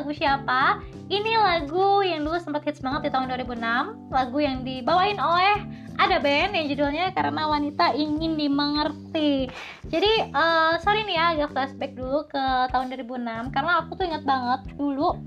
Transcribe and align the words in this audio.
lagu 0.00 0.16
siapa? 0.16 0.80
Ini 1.12 1.36
lagu 1.36 2.00
yang 2.00 2.24
dulu 2.24 2.40
sempat 2.40 2.64
hits 2.64 2.80
banget 2.80 3.04
di 3.04 3.10
tahun 3.12 3.28
2006 3.36 4.08
Lagu 4.08 4.38
yang 4.40 4.64
dibawain 4.64 5.20
oleh 5.20 5.60
ada 6.00 6.16
band 6.16 6.56
yang 6.56 6.72
judulnya 6.72 7.12
Karena 7.12 7.44
Wanita 7.44 7.92
Ingin 7.92 8.40
Dimengerti. 8.40 9.52
Jadi 9.92 10.32
uh, 10.32 10.80
sorry 10.80 11.04
nih 11.04 11.20
ya 11.20 11.24
agak 11.36 11.52
flashback 11.52 11.92
dulu 11.92 12.24
ke 12.32 12.44
tahun 12.72 12.96
2006 12.96 13.52
Karena 13.52 13.72
aku 13.84 14.00
tuh 14.00 14.08
ingat 14.08 14.24
banget 14.24 14.60
dulu 14.80 15.20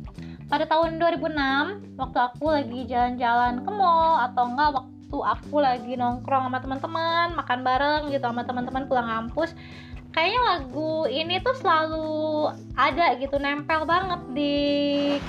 pada 0.49 0.65
tahun 0.65 0.97
2006 0.97 1.97
waktu 1.97 2.19
aku 2.19 2.45
lagi 2.49 2.85
jalan-jalan 2.85 3.61
ke 3.61 3.69
mall 3.73 4.21
atau 4.21 4.43
enggak 4.53 4.69
waktu 4.75 5.17
aku 5.17 5.55
lagi 5.61 5.93
nongkrong 5.97 6.45
sama 6.45 6.59
teman-teman 6.61 7.27
makan 7.33 7.59
bareng 7.65 8.01
gitu 8.13 8.21
sama 8.21 8.45
teman-teman 8.45 8.85
pulang 8.85 9.07
kampus 9.09 9.57
kayaknya 10.13 10.41
lagu 10.45 11.09
ini 11.09 11.41
tuh 11.41 11.57
selalu 11.57 12.53
ada 12.77 13.17
gitu 13.17 13.41
nempel 13.41 13.85
banget 13.89 14.21
di 14.37 14.55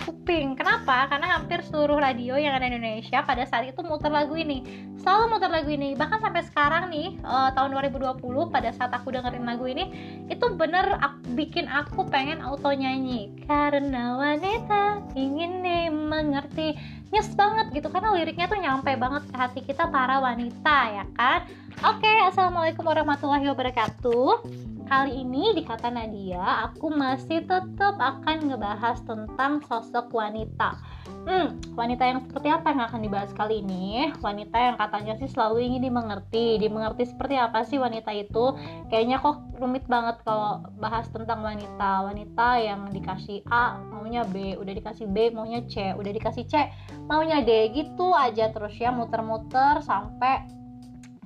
kuping. 0.04 0.56
Kenapa? 0.56 1.08
Karena 1.08 1.40
hampir 1.40 1.64
seluruh 1.64 1.96
radio 1.96 2.36
yang 2.36 2.52
ada 2.56 2.68
di 2.68 2.76
Indonesia 2.76 3.24
pada 3.24 3.48
saat 3.48 3.64
itu 3.64 3.80
muter 3.80 4.12
lagu 4.12 4.36
ini. 4.36 4.60
Selalu 5.00 5.24
muter 5.36 5.50
lagu 5.50 5.72
ini. 5.72 5.96
Bahkan 5.96 6.20
sampai 6.20 6.44
sekarang 6.44 6.92
nih 6.92 7.16
uh, 7.24 7.48
tahun 7.56 7.72
2020 7.92 8.20
pada 8.52 8.70
saat 8.76 8.92
aku 8.92 9.12
dengerin 9.12 9.48
lagu 9.48 9.64
ini 9.64 9.88
itu 10.28 10.46
bener 10.52 11.00
aku, 11.00 11.32
bikin 11.32 11.64
aku 11.68 12.04
pengen 12.08 12.44
auto 12.44 12.68
nyanyi 12.72 13.32
karena 13.48 14.20
wanita 14.20 15.00
ingin 15.16 15.64
mengerti. 16.12 16.76
Nyes 17.12 17.30
banget 17.38 17.70
gitu 17.70 17.94
karena 17.94 18.10
liriknya 18.10 18.50
tuh 18.50 18.58
nyampe 18.58 18.90
banget 18.98 19.22
ke 19.30 19.36
hati 19.38 19.60
kita 19.62 19.86
para 19.86 20.18
wanita 20.18 20.78
ya 20.90 21.04
kan? 21.14 21.46
Oke 21.86 22.10
assalamualaikum 22.26 22.82
warahmatullahi 22.82 23.46
wabarakatuh 23.54 24.73
Kali 24.94 25.26
ini 25.26 25.50
di 25.58 25.66
kata 25.66 25.90
Nadia, 25.90 26.70
aku 26.70 26.86
masih 26.86 27.42
tetap 27.50 27.98
akan 27.98 28.46
ngebahas 28.46 29.02
tentang 29.02 29.58
sosok 29.66 30.14
wanita. 30.14 30.78
Hmm, 31.26 31.58
wanita 31.74 32.06
yang 32.06 32.22
seperti 32.22 32.46
apa 32.54 32.70
yang 32.70 32.86
akan 32.86 33.00
dibahas 33.02 33.34
kali 33.34 33.58
ini? 33.58 34.14
Wanita 34.22 34.54
yang 34.54 34.78
katanya 34.78 35.18
sih 35.18 35.26
selalu 35.26 35.66
ingin 35.66 35.90
dimengerti. 35.90 36.62
Dimengerti 36.62 37.10
seperti 37.10 37.34
apa 37.34 37.66
sih 37.66 37.82
wanita 37.82 38.14
itu? 38.14 38.54
Kayaknya 38.86 39.18
kok 39.18 39.42
rumit 39.58 39.82
banget 39.90 40.22
kalau 40.22 40.62
bahas 40.78 41.10
tentang 41.10 41.42
wanita. 41.42 42.06
Wanita 42.06 42.62
yang 42.62 42.86
dikasih 42.94 43.42
A, 43.50 43.82
maunya 43.90 44.22
B, 44.22 44.54
udah 44.62 44.78
dikasih 44.78 45.10
B, 45.10 45.34
maunya 45.34 45.66
C, 45.66 45.90
udah 45.90 46.12
dikasih 46.14 46.46
C, 46.46 46.70
maunya 47.10 47.42
D. 47.42 47.50
Gitu 47.74 48.14
aja 48.14 48.46
terus 48.54 48.78
ya 48.78 48.94
muter-muter 48.94 49.82
sampai 49.82 50.63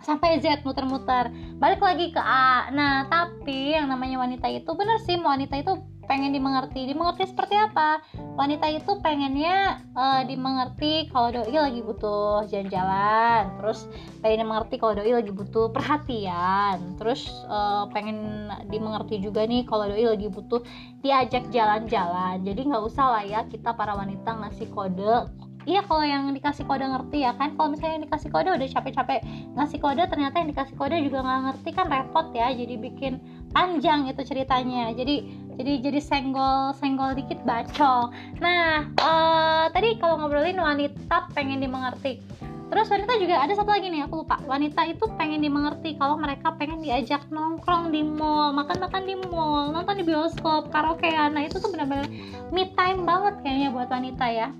sampai 0.03 0.39
Z 0.43 0.63
muter-muter. 0.63 1.31
Balik 1.59 1.83
lagi 1.83 2.11
ke 2.15 2.21
A. 2.23 2.71
Nah 2.71 3.07
tapi 3.11 3.75
yang 3.75 3.91
namanya 3.91 4.23
wanita 4.23 4.47
itu 4.51 4.71
bener 4.75 4.99
sih 5.03 5.19
wanita 5.19 5.59
itu 5.59 5.73
pengen 6.09 6.33
dimengerti. 6.33 6.89
Dimengerti 6.89 7.29
seperti 7.29 7.55
apa? 7.55 8.01
Wanita 8.35 8.65
itu 8.73 8.97
pengennya 9.05 9.85
uh, 9.93 10.25
dimengerti 10.25 11.13
kalau 11.13 11.29
doi 11.29 11.53
lagi 11.53 11.85
butuh 11.85 12.49
jalan-jalan. 12.49 13.53
Terus 13.61 13.85
pengen 14.25 14.49
dimengerti 14.49 14.75
kalau 14.81 14.97
doi 14.97 15.13
lagi 15.13 15.31
butuh 15.31 15.69
perhatian. 15.71 16.97
Terus 16.97 17.29
uh, 17.47 17.85
pengen 17.93 18.49
dimengerti 18.73 19.21
juga 19.21 19.45
nih 19.45 19.69
kalau 19.69 19.85
doi 19.93 20.09
lagi 20.09 20.33
butuh 20.33 20.65
diajak 21.05 21.53
jalan-jalan. 21.53 22.41
Jadi 22.41 22.61
nggak 22.65 22.83
usah 22.83 23.07
lah 23.13 23.23
ya 23.29 23.41
kita 23.45 23.77
para 23.77 23.93
wanita 23.93 24.33
ngasih 24.33 24.73
kode 24.73 25.29
iya 25.69 25.85
kalau 25.85 26.01
yang 26.01 26.33
dikasih 26.33 26.65
kode 26.65 26.89
ngerti 26.89 27.29
ya 27.29 27.37
kan? 27.37 27.53
Kalau 27.53 27.69
misalnya 27.69 28.01
yang 28.01 28.05
dikasih 28.09 28.29
kode 28.33 28.49
udah 28.57 28.69
capek-capek 28.73 29.21
ngasih 29.53 29.79
kode 29.85 30.03
ternyata 30.09 30.37
yang 30.41 30.49
dikasih 30.49 30.75
kode 30.81 30.97
juga 31.05 31.19
nggak 31.21 31.41
ngerti 31.45 31.71
kan 31.77 31.87
repot 31.93 32.27
ya 32.33 32.49
jadi 32.57 32.75
bikin 32.81 33.21
panjang 33.53 34.09
itu 34.09 34.25
ceritanya. 34.25 34.97
Jadi 34.97 35.29
jadi 35.61 35.73
jadi 35.85 36.01
senggol 36.01 36.73
senggol 36.81 37.13
dikit 37.13 37.45
bacol. 37.45 38.09
Nah 38.41 38.89
uh, 38.97 39.69
tadi 39.69 40.01
kalau 40.01 40.17
ngobrolin 40.25 40.57
wanita 40.57 41.29
pengen 41.37 41.61
dimengerti. 41.61 42.25
Terus 42.69 42.85
wanita 42.93 43.17
juga 43.17 43.41
ada 43.41 43.53
satu 43.57 43.73
lagi 43.73 43.89
nih 43.89 44.05
aku 44.05 44.25
lupa. 44.25 44.37
Wanita 44.45 44.85
itu 44.89 45.05
pengen 45.17 45.41
dimengerti 45.41 45.97
kalau 45.97 46.21
mereka 46.21 46.53
pengen 46.53 46.85
diajak 46.85 47.25
nongkrong 47.33 47.97
di 47.97 48.05
mall, 48.05 48.53
makan-makan 48.53 49.09
di 49.09 49.17
mall, 49.33 49.73
nonton 49.73 49.97
di 49.97 50.05
bioskop, 50.05 50.69
karaokean. 50.69 51.33
Nah, 51.33 51.49
itu 51.49 51.57
tuh 51.65 51.73
benar-benar 51.73 52.13
me 52.53 52.69
time 52.77 53.09
banget 53.09 53.41
kayaknya 53.41 53.73
buat 53.73 53.89
wanita 53.89 54.27
ya 54.29 54.53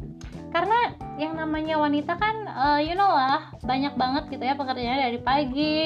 karena 0.49 0.97
yang 1.19 1.35
namanya 1.35 1.77
wanita 1.77 2.15
kan 2.15 2.47
uh, 2.47 2.81
you 2.81 2.95
know 2.95 3.11
lah 3.11 3.53
banyak 3.67 3.93
banget 3.99 4.25
gitu 4.33 4.43
ya 4.43 4.55
pekerjaannya 4.57 4.99
dari 5.11 5.21
pagi. 5.21 5.77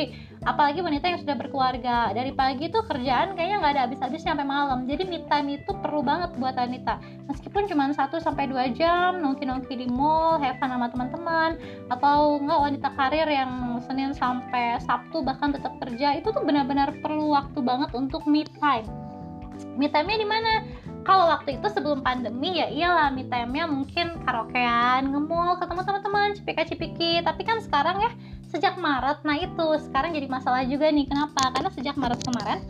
Apalagi 0.42 0.82
wanita 0.82 1.06
yang 1.06 1.20
sudah 1.22 1.38
berkeluarga. 1.38 2.10
Dari 2.10 2.34
pagi 2.34 2.66
tuh 2.66 2.82
kerjaan 2.82 3.38
kayaknya 3.38 3.62
nggak 3.62 3.72
ada 3.78 3.82
habis-habisnya 3.86 4.34
sampai 4.34 4.46
malam. 4.46 4.90
Jadi 4.90 5.06
me 5.06 5.22
time 5.30 5.54
itu 5.54 5.70
perlu 5.78 6.02
banget 6.02 6.34
buat 6.34 6.58
wanita. 6.58 6.98
Meskipun 7.30 7.70
cuma 7.70 7.94
1 7.94 8.10
sampai 8.18 8.50
dua 8.50 8.66
jam 8.74 9.22
nongki-nongki 9.22 9.78
di 9.78 9.86
mall 9.86 10.42
have 10.42 10.58
fun 10.58 10.74
sama 10.74 10.90
teman-teman 10.90 11.62
atau 11.94 12.42
nggak 12.42 12.58
wanita 12.58 12.88
karir 12.98 13.28
yang 13.30 13.78
Senin 13.86 14.10
sampai 14.18 14.82
Sabtu 14.82 15.22
bahkan 15.22 15.54
tetap 15.54 15.78
kerja 15.78 16.18
itu 16.18 16.34
tuh 16.34 16.42
benar-benar 16.42 16.90
perlu 16.98 17.30
waktu 17.30 17.62
banget 17.62 17.94
untuk 17.94 18.26
me 18.26 18.42
time. 18.58 18.86
Me 19.78 19.86
time-nya 19.86 20.18
di 20.18 20.26
mana 20.26 20.66
kalau 21.02 21.30
waktu 21.30 21.58
itu 21.58 21.66
sebelum 21.70 22.00
pandemi 22.00 22.58
ya 22.58 22.70
iyalah 22.70 23.10
me 23.10 23.26
time-nya 23.26 23.66
mungkin 23.66 24.22
karaokean, 24.22 25.10
ngemul, 25.10 25.58
ketemu 25.58 25.80
teman-teman, 25.82 26.28
cipika-cipiki. 26.38 27.12
Tapi 27.22 27.42
kan 27.42 27.58
sekarang 27.62 28.00
ya 28.02 28.10
sejak 28.48 28.76
Maret, 28.76 29.24
nah 29.24 29.36
itu 29.38 29.66
sekarang 29.88 30.12
jadi 30.12 30.28
masalah 30.28 30.62
juga 30.68 30.88
nih. 30.92 31.08
Kenapa? 31.08 31.52
Karena 31.52 31.70
sejak 31.72 31.96
Maret 31.96 32.20
kemarin 32.22 32.60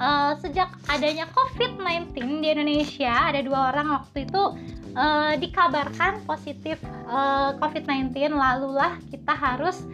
uh, 0.00 0.32
sejak 0.40 0.72
adanya 0.88 1.28
COVID-19 1.32 2.14
di 2.40 2.48
Indonesia 2.52 3.12
ada 3.12 3.40
dua 3.40 3.72
orang 3.72 4.00
waktu 4.00 4.28
itu 4.28 4.42
uh, 4.96 5.32
dikabarkan 5.36 6.24
positif 6.24 6.80
uh, 7.08 7.52
eh, 7.52 7.60
COVID-19 7.60 8.32
lalulah 8.32 8.96
kita 9.08 9.32
harus 9.32 9.84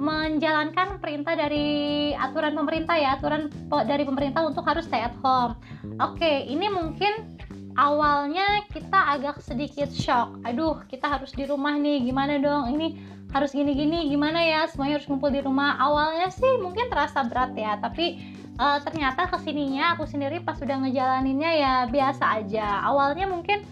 menjalankan 0.00 0.98
perintah 0.98 1.36
dari 1.36 2.10
aturan 2.16 2.56
pemerintah 2.56 2.96
ya 2.96 3.20
aturan 3.20 3.52
dari 3.84 4.04
pemerintah 4.08 4.44
untuk 4.46 4.64
harus 4.64 4.88
stay 4.88 5.04
at 5.04 5.14
home. 5.20 5.56
Oke 6.00 6.48
ini 6.48 6.72
mungkin 6.72 7.36
awalnya 7.76 8.64
kita 8.72 9.16
agak 9.18 9.40
sedikit 9.44 9.88
shock. 9.92 10.40
Aduh 10.48 10.80
kita 10.88 11.08
harus 11.08 11.32
di 11.36 11.44
rumah 11.44 11.76
nih 11.76 12.04
gimana 12.08 12.40
dong? 12.40 12.72
Ini 12.72 12.96
harus 13.32 13.52
gini-gini 13.52 14.08
gimana 14.08 14.40
ya? 14.40 14.68
Semuanya 14.68 15.00
harus 15.00 15.08
ngumpul 15.08 15.32
di 15.32 15.40
rumah. 15.44 15.76
Awalnya 15.76 16.32
sih 16.32 16.60
mungkin 16.60 16.88
terasa 16.88 17.24
berat 17.28 17.52
ya 17.56 17.76
tapi 17.80 18.20
uh, 18.58 18.80
ternyata 18.80 19.28
ke 19.28 19.38
sininya 19.44 19.96
aku 19.96 20.08
sendiri 20.08 20.40
pas 20.40 20.56
sudah 20.56 20.80
ngejalaninnya 20.82 21.50
ya 21.52 21.74
biasa 21.88 22.42
aja. 22.42 22.80
Awalnya 22.88 23.28
mungkin 23.28 23.64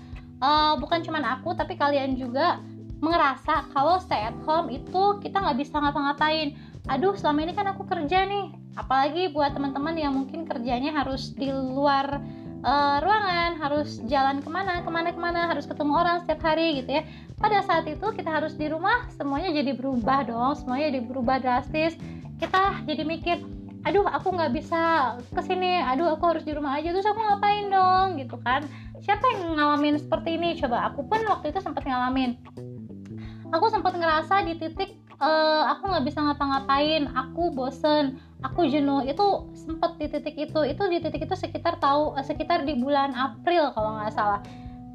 uh, 0.44 0.76
bukan 0.80 1.04
cuman 1.04 1.24
aku 1.24 1.56
tapi 1.56 1.76
kalian 1.76 2.16
juga 2.16 2.60
merasa 3.00 3.64
kalau 3.72 3.96
stay 3.98 4.28
at 4.28 4.36
home 4.44 4.68
itu 4.68 5.18
kita 5.24 5.40
nggak 5.40 5.58
bisa 5.58 5.80
ngapa-ngapain. 5.80 6.56
Aduh 6.88 7.16
selama 7.16 7.48
ini 7.48 7.52
kan 7.56 7.66
aku 7.72 7.88
kerja 7.88 8.28
nih. 8.28 8.52
Apalagi 8.76 9.32
buat 9.32 9.56
teman-teman 9.56 9.96
yang 9.96 10.12
mungkin 10.14 10.44
kerjanya 10.44 10.92
harus 10.94 11.32
di 11.32 11.48
luar 11.48 12.20
uh, 12.64 12.96
ruangan 13.00 13.56
harus 13.56 14.00
jalan 14.06 14.44
ke 14.44 14.48
mana 14.52 14.84
ke 14.84 14.90
mana 14.92 15.08
ke 15.12 15.20
mana 15.20 15.48
harus 15.48 15.64
ketemu 15.64 15.92
orang 15.96 16.16
setiap 16.24 16.40
hari 16.44 16.84
gitu 16.84 17.00
ya. 17.00 17.02
Pada 17.40 17.64
saat 17.64 17.88
itu 17.88 18.04
kita 18.12 18.28
harus 18.28 18.52
di 18.54 18.68
rumah 18.68 19.08
semuanya 19.16 19.48
jadi 19.48 19.72
berubah 19.72 20.28
dong 20.28 20.52
semuanya 20.60 20.92
jadi 20.92 21.00
berubah 21.08 21.36
drastis. 21.40 21.96
Kita 22.36 22.84
jadi 22.84 23.02
mikir 23.04 23.36
aduh 23.80 24.04
aku 24.04 24.36
nggak 24.36 24.52
bisa 24.52 25.16
ke 25.32 25.40
sini. 25.40 25.80
Aduh 25.80 26.12
aku 26.12 26.36
harus 26.36 26.44
di 26.44 26.52
rumah 26.52 26.76
aja. 26.76 26.92
Terus 26.92 27.08
aku 27.08 27.20
ngapain 27.20 27.72
dong? 27.72 28.20
Gitu 28.20 28.36
kan. 28.44 28.68
Siapa 29.00 29.24
yang 29.32 29.56
ngalamin 29.56 29.96
seperti 29.96 30.36
ini? 30.36 30.52
Coba 30.60 30.92
aku 30.92 31.08
pun 31.08 31.24
waktu 31.24 31.48
itu 31.48 31.64
sempat 31.64 31.88
ngalamin 31.88 32.36
aku 33.50 33.66
sempat 33.70 33.94
ngerasa 33.94 34.46
di 34.46 34.54
titik 34.58 34.96
uh, 35.18 35.70
aku 35.74 35.90
nggak 35.90 36.04
bisa 36.06 36.18
ngapa-ngapain 36.22 37.10
aku 37.12 37.52
bosen 37.52 38.18
aku 38.42 38.66
jenuh. 38.66 39.04
Itu 39.04 39.50
sempat 39.54 39.98
di 40.00 40.06
titik 40.08 40.34
itu 40.38 40.60
itu 40.64 40.82
di 40.88 40.98
titik 41.02 41.26
itu 41.26 41.36
sekitar 41.36 41.78
tahu 41.78 42.16
uh, 42.16 42.24
sekitar 42.24 42.64
di 42.64 42.78
bulan 42.78 43.12
April 43.14 43.74
kalau 43.74 44.00
nggak 44.00 44.14
salah. 44.14 44.40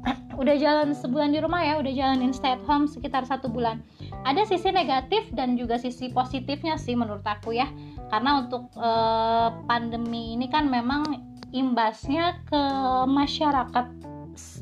Udah 0.40 0.56
jalan 0.56 0.92
sebulan 0.92 1.32
di 1.32 1.40
rumah 1.40 1.64
ya 1.64 1.80
udah 1.80 1.88
jalanin 1.88 2.30
stay 2.30 2.54
at 2.54 2.62
home 2.68 2.84
sekitar 2.84 3.24
satu 3.24 3.48
bulan. 3.48 3.80
Ada 4.28 4.44
sisi 4.44 4.68
negatif 4.68 5.24
dan 5.32 5.56
juga 5.56 5.80
sisi 5.80 6.12
positifnya 6.12 6.76
sih 6.76 6.92
menurut 6.92 7.24
aku 7.24 7.56
ya. 7.56 7.66
Karena 8.12 8.44
untuk 8.44 8.70
uh, 8.78 9.50
pandemi 9.66 10.36
ini 10.36 10.46
kan 10.46 10.68
memang 10.68 11.08
imbasnya 11.56 12.38
ke 12.46 12.62
masyarakat 13.08 13.86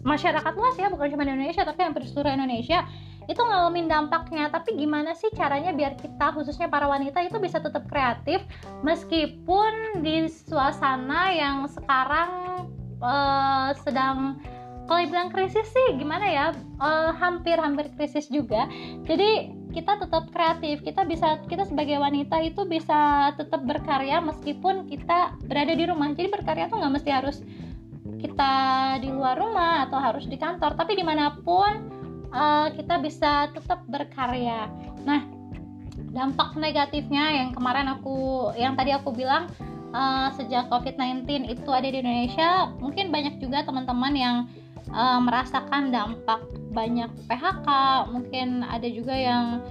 masyarakat 0.06 0.52
luas 0.54 0.76
ya 0.78 0.86
bukan 0.86 1.10
cuma 1.10 1.26
di 1.26 1.34
Indonesia 1.34 1.66
tapi 1.66 1.80
hampir 1.82 2.06
seluruh 2.06 2.30
Indonesia 2.30 2.86
itu 3.24 3.40
ngalamin 3.40 3.88
dampaknya 3.88 4.52
tapi 4.52 4.76
gimana 4.76 5.16
sih 5.16 5.32
caranya 5.32 5.72
biar 5.72 5.96
kita 5.96 6.32
khususnya 6.36 6.68
para 6.68 6.84
wanita 6.84 7.24
itu 7.24 7.40
bisa 7.40 7.60
tetap 7.60 7.88
kreatif 7.88 8.44
meskipun 8.84 10.04
di 10.04 10.28
suasana 10.28 11.32
yang 11.32 11.64
sekarang 11.68 12.68
uh, 13.00 13.72
sedang 13.80 14.40
kalau 14.84 15.00
dibilang 15.00 15.32
krisis 15.32 15.64
sih 15.64 15.96
gimana 15.96 16.26
ya 16.28 16.46
uh, 16.76 17.16
hampir 17.16 17.56
hampir 17.56 17.88
krisis 17.96 18.28
juga. 18.28 18.68
Jadi 19.08 19.48
kita 19.72 19.96
tetap 19.96 20.28
kreatif 20.30 20.84
kita 20.84 21.08
bisa 21.08 21.40
kita 21.48 21.64
sebagai 21.64 21.98
wanita 21.98 22.38
itu 22.44 22.68
bisa 22.68 23.32
tetap 23.34 23.64
berkarya 23.64 24.20
meskipun 24.20 24.84
kita 24.92 25.40
berada 25.48 25.72
di 25.72 25.84
rumah. 25.88 26.12
Jadi 26.12 26.28
berkarya 26.28 26.68
tuh 26.68 26.84
nggak 26.84 26.94
mesti 27.00 27.10
harus 27.10 27.40
kita 28.20 28.52
di 29.00 29.08
luar 29.08 29.36
rumah 29.36 29.88
atau 29.88 30.00
harus 30.00 30.24
di 30.28 30.36
kantor 30.36 30.76
tapi 30.76 30.96
di 30.96 31.04
mana 31.04 31.32
pun 31.44 31.92
uh, 32.34 32.68
kita 32.74 32.98
bisa 32.98 33.48
tetap 33.54 33.86
berkarya. 33.86 34.66
Nah 35.06 35.22
dampak 36.14 36.58
negatifnya 36.58 37.42
yang 37.42 37.50
kemarin 37.54 37.90
aku 37.90 38.50
yang 38.58 38.74
tadi 38.74 38.90
aku 38.94 39.14
bilang 39.14 39.46
uh, 39.94 40.30
sejak 40.34 40.66
COVID-19 40.70 41.46
itu 41.46 41.70
ada 41.70 41.86
di 41.86 41.98
Indonesia 42.02 42.70
mungkin 42.82 43.14
banyak 43.14 43.38
juga 43.38 43.62
teman-teman 43.62 44.14
yang 44.14 44.36
uh, 44.90 45.18
merasakan 45.22 45.94
dampak 45.94 46.42
banyak 46.74 47.10
PHK 47.30 47.68
mungkin 48.10 48.66
ada 48.66 48.86
juga 48.90 49.14
yang 49.14 49.62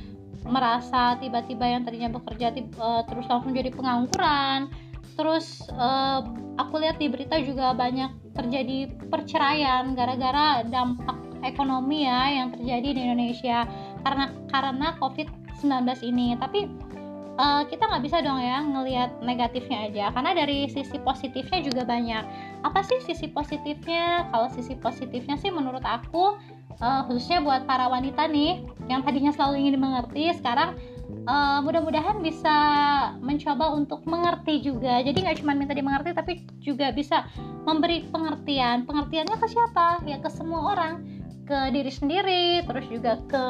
merasa 0.43 1.15
tiba-tiba 1.23 1.63
yang 1.63 1.87
tadinya 1.87 2.11
bekerja 2.11 2.51
uh, 2.79 3.03
terus 3.07 3.25
langsung 3.31 3.55
jadi 3.55 3.71
pengangguran. 3.71 4.67
Terus 5.13 5.61
uh, 5.77 6.25
aku 6.57 6.81
lihat 6.81 6.97
di 6.99 7.07
berita 7.07 7.37
juga 7.39 7.71
banyak 7.71 8.33
terjadi 8.33 8.91
perceraian 9.07 9.93
gara-gara 9.93 10.65
dampak 10.67 11.22
ekonomi 11.43 12.07
ya 12.07 12.31
yang 12.31 12.55
terjadi 12.55 12.89
di 12.95 13.01
Indonesia 13.03 13.67
karena 14.01 14.31
karena 14.49 14.87
COVID-19 14.99 15.85
ini. 16.07 16.35
Tapi 16.39 16.67
uh, 17.37 17.63
kita 17.67 17.83
nggak 17.89 18.03
bisa 18.03 18.21
dong 18.21 18.41
ya 18.41 18.61
ngelihat 18.61 19.21
negatifnya 19.21 19.89
aja 19.89 20.05
karena 20.13 20.31
dari 20.37 20.69
sisi 20.69 20.97
positifnya 21.01 21.59
juga 21.63 21.83
banyak. 21.85 22.23
Apa 22.65 22.81
sih 22.85 22.99
sisi 23.05 23.29
positifnya? 23.29 24.29
Kalau 24.29 24.49
sisi 24.53 24.77
positifnya 24.77 25.37
sih 25.39 25.49
menurut 25.49 25.83
aku 25.85 26.37
uh, 26.81 27.01
khususnya 27.09 27.41
buat 27.41 27.65
para 27.65 27.89
wanita 27.89 28.29
nih 28.29 28.63
yang 28.89 29.01
tadinya 29.05 29.31
selalu 29.33 29.65
ingin 29.65 29.79
dimengerti 29.79 30.33
sekarang 30.37 30.77
uh, 31.27 31.59
mudah-mudahan 31.63 32.19
bisa 32.19 32.55
mencoba 33.19 33.73
untuk 33.73 34.03
mengerti 34.05 34.63
juga. 34.63 35.01
Jadi 35.01 35.23
nggak 35.23 35.37
cuma 35.43 35.53
minta 35.57 35.75
dimengerti 35.75 36.15
tapi 36.15 36.33
juga 36.63 36.91
bisa 36.93 37.27
memberi 37.63 38.07
pengertian. 38.11 38.83
Pengertiannya 38.87 39.37
ke 39.39 39.47
siapa? 39.47 40.03
Ya 40.03 40.19
ke 40.19 40.29
semua 40.31 40.75
orang 40.75 41.12
ke 41.43 41.59
diri 41.75 41.91
sendiri 41.91 42.63
terus 42.63 42.87
juga 42.87 43.19
ke 43.27 43.45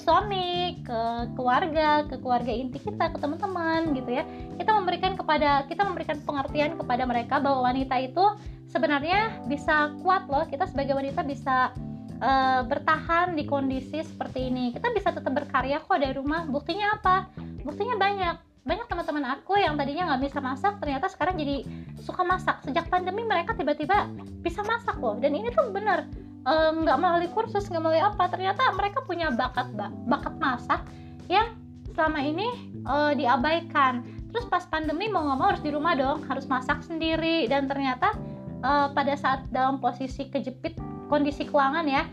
suami 0.00 0.80
ke 0.80 1.00
keluarga 1.36 2.08
ke 2.08 2.16
keluarga 2.24 2.48
inti 2.48 2.80
kita 2.80 3.12
ke 3.12 3.18
teman-teman 3.20 3.92
gitu 3.92 4.08
ya. 4.08 4.24
Kita 4.56 4.72
memberikan 4.72 5.20
kepada 5.20 5.68
kita 5.68 5.84
memberikan 5.84 6.16
pengertian 6.24 6.80
kepada 6.80 7.04
mereka 7.04 7.36
bahwa 7.36 7.68
wanita 7.68 7.96
itu 8.00 8.24
sebenarnya 8.72 9.44
bisa 9.44 9.92
kuat 10.00 10.24
loh. 10.32 10.48
Kita 10.48 10.64
sebagai 10.64 10.96
wanita 10.96 11.20
bisa 11.28 11.76
uh, 12.24 12.60
bertahan 12.64 13.36
di 13.36 13.44
kondisi 13.44 14.00
seperti 14.00 14.48
ini. 14.48 14.72
Kita 14.72 14.88
bisa 14.96 15.12
tetap 15.12 15.32
berkarya 15.32 15.84
kok 15.84 16.00
dari 16.00 16.16
rumah. 16.16 16.48
Buktinya 16.48 16.96
apa? 16.96 17.28
Buktinya 17.64 18.00
banyak. 18.00 18.36
Banyak 18.66 18.86
teman-teman 18.90 19.24
aku 19.30 19.60
yang 19.60 19.78
tadinya 19.78 20.10
nggak 20.10 20.26
bisa 20.26 20.42
masak 20.42 20.82
ternyata 20.82 21.06
sekarang 21.12 21.36
jadi 21.36 21.62
suka 22.00 22.24
masak. 22.24 22.64
Sejak 22.64 22.88
pandemi 22.88 23.22
mereka 23.28 23.52
tiba-tiba 23.52 24.08
bisa 24.40 24.64
masak 24.64 24.96
loh. 24.98 25.20
Dan 25.20 25.36
ini 25.36 25.52
tuh 25.52 25.70
bener 25.70 26.25
nggak 26.46 26.96
um, 26.96 27.02
melalui 27.02 27.26
kursus 27.34 27.66
nggak 27.66 27.82
melalui 27.82 27.98
apa 27.98 28.30
ternyata 28.30 28.70
mereka 28.78 29.02
punya 29.02 29.34
bakat 29.34 29.66
bakat 30.06 30.34
masak 30.38 30.86
yang 31.26 31.58
selama 31.90 32.22
ini 32.22 32.46
uh, 32.86 33.10
diabaikan. 33.18 34.06
Terus 34.30 34.46
pas 34.46 34.62
pandemi 34.68 35.10
mau 35.10 35.26
nggak 35.26 35.38
mau 35.42 35.48
harus 35.50 35.64
di 35.64 35.74
rumah 35.74 35.98
dong 35.98 36.22
harus 36.30 36.46
masak 36.46 36.86
sendiri. 36.86 37.50
Dan 37.50 37.66
ternyata 37.66 38.14
uh, 38.62 38.94
pada 38.94 39.18
saat 39.18 39.42
dalam 39.50 39.82
posisi 39.82 40.30
kejepit 40.30 40.78
kondisi 41.10 41.46
keuangan 41.46 41.86
ya 41.86 42.06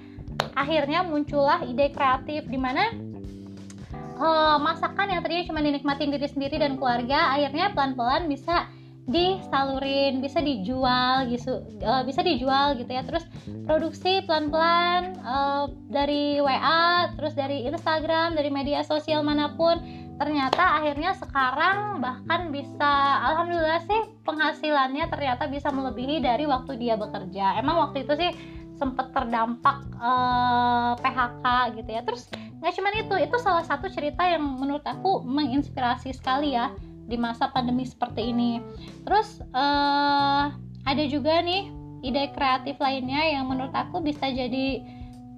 akhirnya 0.58 1.06
muncullah 1.06 1.62
ide 1.66 1.94
kreatif 1.94 2.46
di 2.50 2.58
mana 2.58 2.94
uh, 4.18 4.58
masakan 4.62 5.14
yang 5.14 5.22
tadinya 5.22 5.46
cuma 5.50 5.62
dinikmatin 5.62 6.14
diri 6.14 6.28
sendiri 6.30 6.58
dan 6.62 6.78
keluarga 6.78 7.34
akhirnya 7.34 7.74
pelan-pelan 7.74 8.30
bisa 8.30 8.70
disalurin 9.04 10.24
bisa 10.24 10.40
dijual 10.40 11.28
gitu 11.28 11.60
uh, 11.84 12.08
bisa 12.08 12.24
dijual 12.24 12.80
gitu 12.80 12.88
ya. 12.88 13.04
Terus 13.04 13.28
produksi 13.68 14.24
pelan-pelan 14.24 15.20
uh, 15.20 15.68
dari 15.92 16.40
WA 16.40 17.12
terus 17.20 17.36
dari 17.36 17.68
Instagram 17.68 18.40
dari 18.40 18.48
media 18.48 18.80
sosial 18.88 19.24
mana 19.26 19.52
pun. 19.60 19.80
Ternyata 20.14 20.80
akhirnya 20.80 21.12
sekarang 21.20 22.00
bahkan 22.00 22.54
bisa 22.54 22.92
alhamdulillah 23.34 23.82
sih 23.84 24.02
penghasilannya 24.24 25.10
ternyata 25.12 25.52
bisa 25.52 25.68
melebihi 25.74 26.24
dari 26.24 26.48
waktu 26.48 26.80
dia 26.80 26.96
bekerja. 26.96 27.60
Emang 27.60 27.90
waktu 27.90 28.08
itu 28.08 28.14
sih 28.16 28.32
sempat 28.80 29.12
terdampak 29.14 29.84
uh, 30.00 30.96
eh, 30.96 31.04
PHK 31.04 31.46
gitu 31.76 31.90
ya. 31.92 32.02
Terus 32.08 32.24
nggak 32.64 32.74
cuma 32.80 32.90
itu 32.96 33.16
itu 33.20 33.36
salah 33.44 33.68
satu 33.68 33.92
cerita 33.92 34.24
yang 34.24 34.40
menurut 34.40 34.88
aku 34.88 35.20
menginspirasi 35.28 36.16
sekali 36.16 36.56
ya 36.56 36.72
di 37.08 37.18
masa 37.20 37.52
pandemi 37.52 37.84
seperti 37.84 38.32
ini. 38.32 38.60
Terus 39.04 39.44
uh, 39.52 40.54
ada 40.84 41.04
juga 41.08 41.40
nih 41.44 41.72
ide 42.04 42.32
kreatif 42.36 42.76
lainnya 42.80 43.24
yang 43.40 43.48
menurut 43.48 43.72
aku 43.72 44.04
bisa 44.04 44.28
jadi 44.28 44.84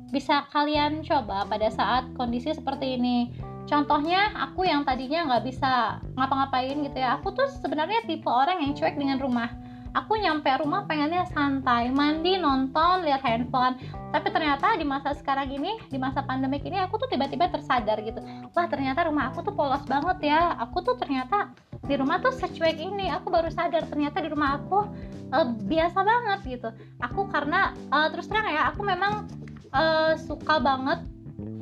bisa 0.09 0.45
kalian 0.53 1.01
coba 1.06 1.45
pada 1.45 1.69
saat 1.69 2.09
kondisi 2.17 2.53
seperti 2.53 2.97
ini. 2.97 3.33
Contohnya 3.65 4.29
aku 4.38 4.62
yang 4.69 4.85
tadinya 4.85 5.25
nggak 5.25 5.44
bisa 5.50 5.97
ngapa-ngapain 6.13 6.85
gitu 6.85 6.97
ya. 7.01 7.17
Aku 7.17 7.33
tuh 7.33 7.50
sebenarnya 7.50 8.06
tipe 8.06 8.29
orang 8.29 8.61
yang 8.61 8.77
cuek 8.77 8.94
dengan 8.94 9.18
rumah 9.18 9.50
aku 9.95 10.19
nyampe 10.19 10.51
rumah 10.59 10.83
pengennya 10.83 11.24
santai 11.31 11.88
mandi 11.88 12.36
nonton 12.36 13.07
lihat 13.07 13.24
handphone. 13.24 13.80
Tapi 14.12 14.27
ternyata 14.27 14.75
di 14.75 14.83
masa 14.83 15.15
sekarang 15.15 15.47
ini 15.56 15.80
di 15.88 15.95
masa 15.95 16.19
pandemik 16.19 16.68
ini 16.68 16.75
aku 16.83 17.00
tuh 17.00 17.07
tiba-tiba 17.07 17.47
tersadar 17.47 18.03
gitu. 18.03 18.19
Wah 18.51 18.68
ternyata 18.68 19.07
rumah 19.07 19.31
aku 19.31 19.47
tuh 19.47 19.56
polos 19.56 19.81
banget 19.88 20.36
ya. 20.36 20.59
Aku 20.68 20.83
tuh 20.83 21.00
ternyata 21.00 21.56
di 21.88 21.95
rumah 21.95 22.19
tuh 22.19 22.36
secuek 22.36 22.75
ini. 22.75 23.07
Aku 23.15 23.31
baru 23.31 23.47
sadar 23.47 23.88
ternyata 23.88 24.19
di 24.19 24.27
rumah 24.27 24.59
aku 24.59 24.83
uh, 25.31 25.47
biasa 25.63 26.03
banget 26.03 26.39
gitu. 26.59 26.69
Aku 27.00 27.31
karena 27.31 27.71
uh, 27.95 28.12
terus 28.12 28.27
terang 28.27 28.51
ya 28.51 28.75
aku 28.75 28.83
memang 28.83 29.31
uh, 29.71 30.19
suka 30.19 30.59
banget 30.59 31.00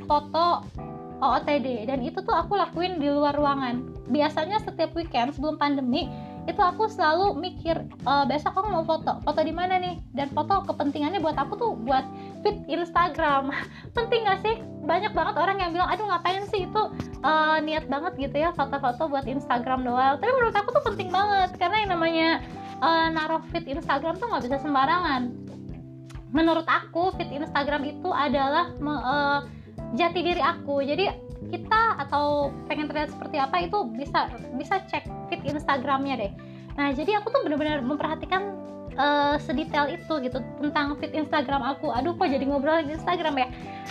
foto 0.09 0.65
OOTD 1.23 1.87
dan 1.87 2.03
itu 2.03 2.19
tuh 2.19 2.35
aku 2.35 2.57
lakuin 2.57 2.99
di 2.99 3.07
luar 3.07 3.37
ruangan. 3.37 3.93
Biasanya 4.11 4.59
setiap 4.59 4.91
weekend 4.97 5.31
sebelum 5.31 5.55
pandemi 5.55 6.11
itu 6.43 6.59
aku 6.59 6.91
selalu 6.91 7.39
mikir 7.39 7.79
e, 7.83 8.13
besok 8.27 8.59
aku 8.59 8.67
mau 8.67 8.83
foto. 8.83 9.23
Foto 9.23 9.39
di 9.39 9.55
mana 9.55 9.79
nih? 9.79 9.99
Dan 10.11 10.27
foto 10.35 10.67
kepentingannya 10.67 11.23
buat 11.23 11.39
aku 11.39 11.55
tuh 11.55 11.71
buat 11.79 12.03
fit 12.43 12.59
Instagram. 12.67 13.51
Penting 13.97 14.27
gak 14.27 14.43
sih? 14.43 14.59
Banyak 14.83 15.15
banget 15.15 15.35
orang 15.39 15.57
yang 15.63 15.71
bilang 15.71 15.87
aduh 15.87 16.03
ngapain 16.03 16.43
sih 16.51 16.67
itu 16.67 16.81
uh, 17.23 17.57
niat 17.63 17.87
banget 17.87 18.19
gitu 18.19 18.35
ya 18.43 18.51
foto-foto 18.51 19.07
buat 19.07 19.23
Instagram 19.23 19.87
doang. 19.87 20.19
Tapi 20.19 20.31
menurut 20.35 20.55
aku 20.55 20.69
tuh 20.75 20.83
penting 20.91 21.09
banget 21.09 21.55
karena 21.55 21.77
yang 21.87 21.91
namanya 21.95 22.29
uh, 22.83 23.07
naruh 23.07 23.43
fit 23.55 23.63
Instagram 23.63 24.19
tuh 24.19 24.27
nggak 24.27 24.43
bisa 24.43 24.57
sembarangan. 24.59 25.31
Menurut 26.35 26.67
aku 26.67 27.15
fit 27.15 27.31
Instagram 27.31 27.87
itu 27.87 28.09
adalah 28.11 28.73
uh, 28.83 29.39
jati 29.95 30.19
diri 30.19 30.41
aku. 30.41 30.81
Jadi 30.83 31.07
kita 31.49 31.81
atau 32.07 32.53
pengen 32.69 32.87
terlihat 32.87 33.11
seperti 33.11 33.37
apa 33.41 33.65
itu 33.65 33.87
bisa 33.95 34.29
bisa 34.55 34.79
cek 34.87 35.07
feed 35.31 35.41
Instagramnya 35.43 36.15
deh. 36.19 36.31
Nah 36.77 36.93
jadi 36.93 37.21
aku 37.21 37.29
tuh 37.33 37.41
bener-bener 37.45 37.81
memperhatikan 37.81 38.57
uh, 38.97 39.35
sedetail 39.41 39.89
itu 39.89 40.13
gitu 40.21 40.39
tentang 40.61 40.97
feed 40.97 41.13
Instagram 41.13 41.61
aku. 41.61 41.89
Aduh 41.93 42.13
kok 42.17 42.29
jadi 42.29 42.43
ngobrol 42.45 42.85
di 42.85 42.97
Instagram 42.97 43.37
ya? 43.37 43.47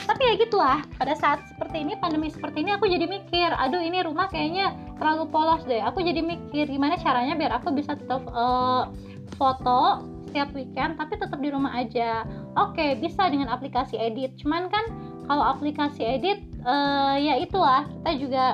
Tapi 0.06 0.22
ya 0.22 0.34
gitulah 0.38 0.78
pada 0.98 1.14
saat 1.18 1.44
seperti 1.50 1.82
ini 1.82 1.98
pandemi 1.98 2.30
seperti 2.30 2.64
ini 2.64 2.74
aku 2.74 2.88
jadi 2.88 3.06
mikir 3.06 3.50
aduh 3.54 3.82
ini 3.82 4.02
rumah 4.02 4.26
kayaknya 4.30 4.74
terlalu 4.98 5.28
polos 5.30 5.62
deh. 5.66 5.82
Aku 5.82 6.02
jadi 6.02 6.22
mikir 6.22 6.70
gimana 6.70 6.98
caranya 6.98 7.34
biar 7.34 7.52
aku 7.58 7.74
bisa 7.74 7.94
tetap 7.98 8.22
uh, 8.30 8.90
foto 9.36 10.06
setiap 10.30 10.48
weekend 10.56 10.96
tapi 10.96 11.18
tetap 11.18 11.38
di 11.38 11.50
rumah 11.52 11.76
aja? 11.76 12.24
Oke 12.56 12.96
bisa 12.98 13.28
dengan 13.28 13.50
aplikasi 13.52 13.98
edit. 13.98 14.38
Cuman 14.40 14.70
kan 14.72 14.84
kalau 15.26 15.44
aplikasi 15.54 16.02
edit 16.02 16.51
uh, 16.66 17.14
ya 17.18 17.38
itulah 17.38 17.86
kita 17.86 18.12
juga 18.18 18.44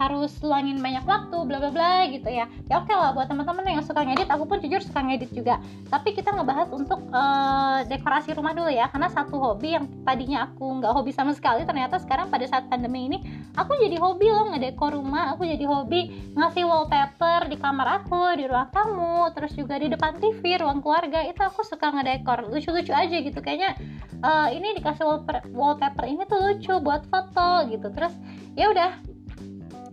harus 0.00 0.32
luangin 0.40 0.80
banyak 0.80 1.04
waktu 1.04 1.36
bla 1.44 1.60
bla 1.60 1.68
bla 1.68 2.08
gitu 2.08 2.24
ya. 2.32 2.48
Ya 2.72 2.80
oke 2.80 2.88
okay 2.88 2.96
lah 2.96 3.12
buat 3.12 3.28
teman-teman 3.28 3.68
yang 3.68 3.84
suka 3.84 4.00
ngedit 4.00 4.32
aku 4.32 4.48
pun 4.48 4.56
jujur 4.64 4.80
suka 4.80 5.04
ngedit 5.04 5.28
juga. 5.36 5.60
Tapi 5.92 6.16
kita 6.16 6.32
ngebahas 6.32 6.72
untuk 6.72 7.04
uh, 7.12 7.84
dekorasi 7.84 8.32
rumah 8.32 8.56
dulu 8.56 8.72
ya 8.72 8.88
karena 8.88 9.12
satu 9.12 9.36
hobi 9.36 9.76
yang 9.76 9.84
tadinya 10.08 10.48
aku 10.48 10.80
nggak 10.80 10.92
hobi 10.96 11.12
sama 11.12 11.36
sekali 11.36 11.68
ternyata 11.68 12.00
sekarang 12.00 12.32
pada 12.32 12.48
saat 12.48 12.64
pandemi 12.72 13.12
ini 13.12 13.20
aku 13.52 13.76
jadi 13.76 14.00
hobi 14.00 14.32
loh 14.32 14.56
ngedekor 14.56 14.96
rumah. 14.96 15.36
Aku 15.36 15.44
jadi 15.44 15.68
hobi 15.68 16.32
ngasih 16.32 16.64
wallpaper 16.64 17.52
di 17.52 17.60
kamar 17.60 18.00
aku 18.00 18.40
di 18.40 18.48
ruang 18.48 18.72
tamu 18.72 19.28
terus 19.36 19.52
juga 19.52 19.76
di 19.76 19.92
depan 19.92 20.16
TV 20.16 20.64
ruang 20.64 20.80
keluarga. 20.80 21.28
Itu 21.28 21.44
aku 21.44 21.60
suka 21.60 21.92
ngedekor. 21.92 22.48
Lucu-lucu 22.48 22.96
aja 22.96 23.20
gitu. 23.20 23.36
Kayaknya 23.44 23.76
uh, 24.24 24.48
ini 24.48 24.80
dikasih 24.80 25.04
wallpaper, 25.04 25.44
wallpaper 25.52 26.04
ini 26.08 26.24
tuh 26.24 26.40
lucu 26.40 26.72
buat 26.80 27.04
foto 27.12 27.68
gitu. 27.68 27.92
Terus 27.92 28.16
ya 28.56 28.72
udah 28.72 29.09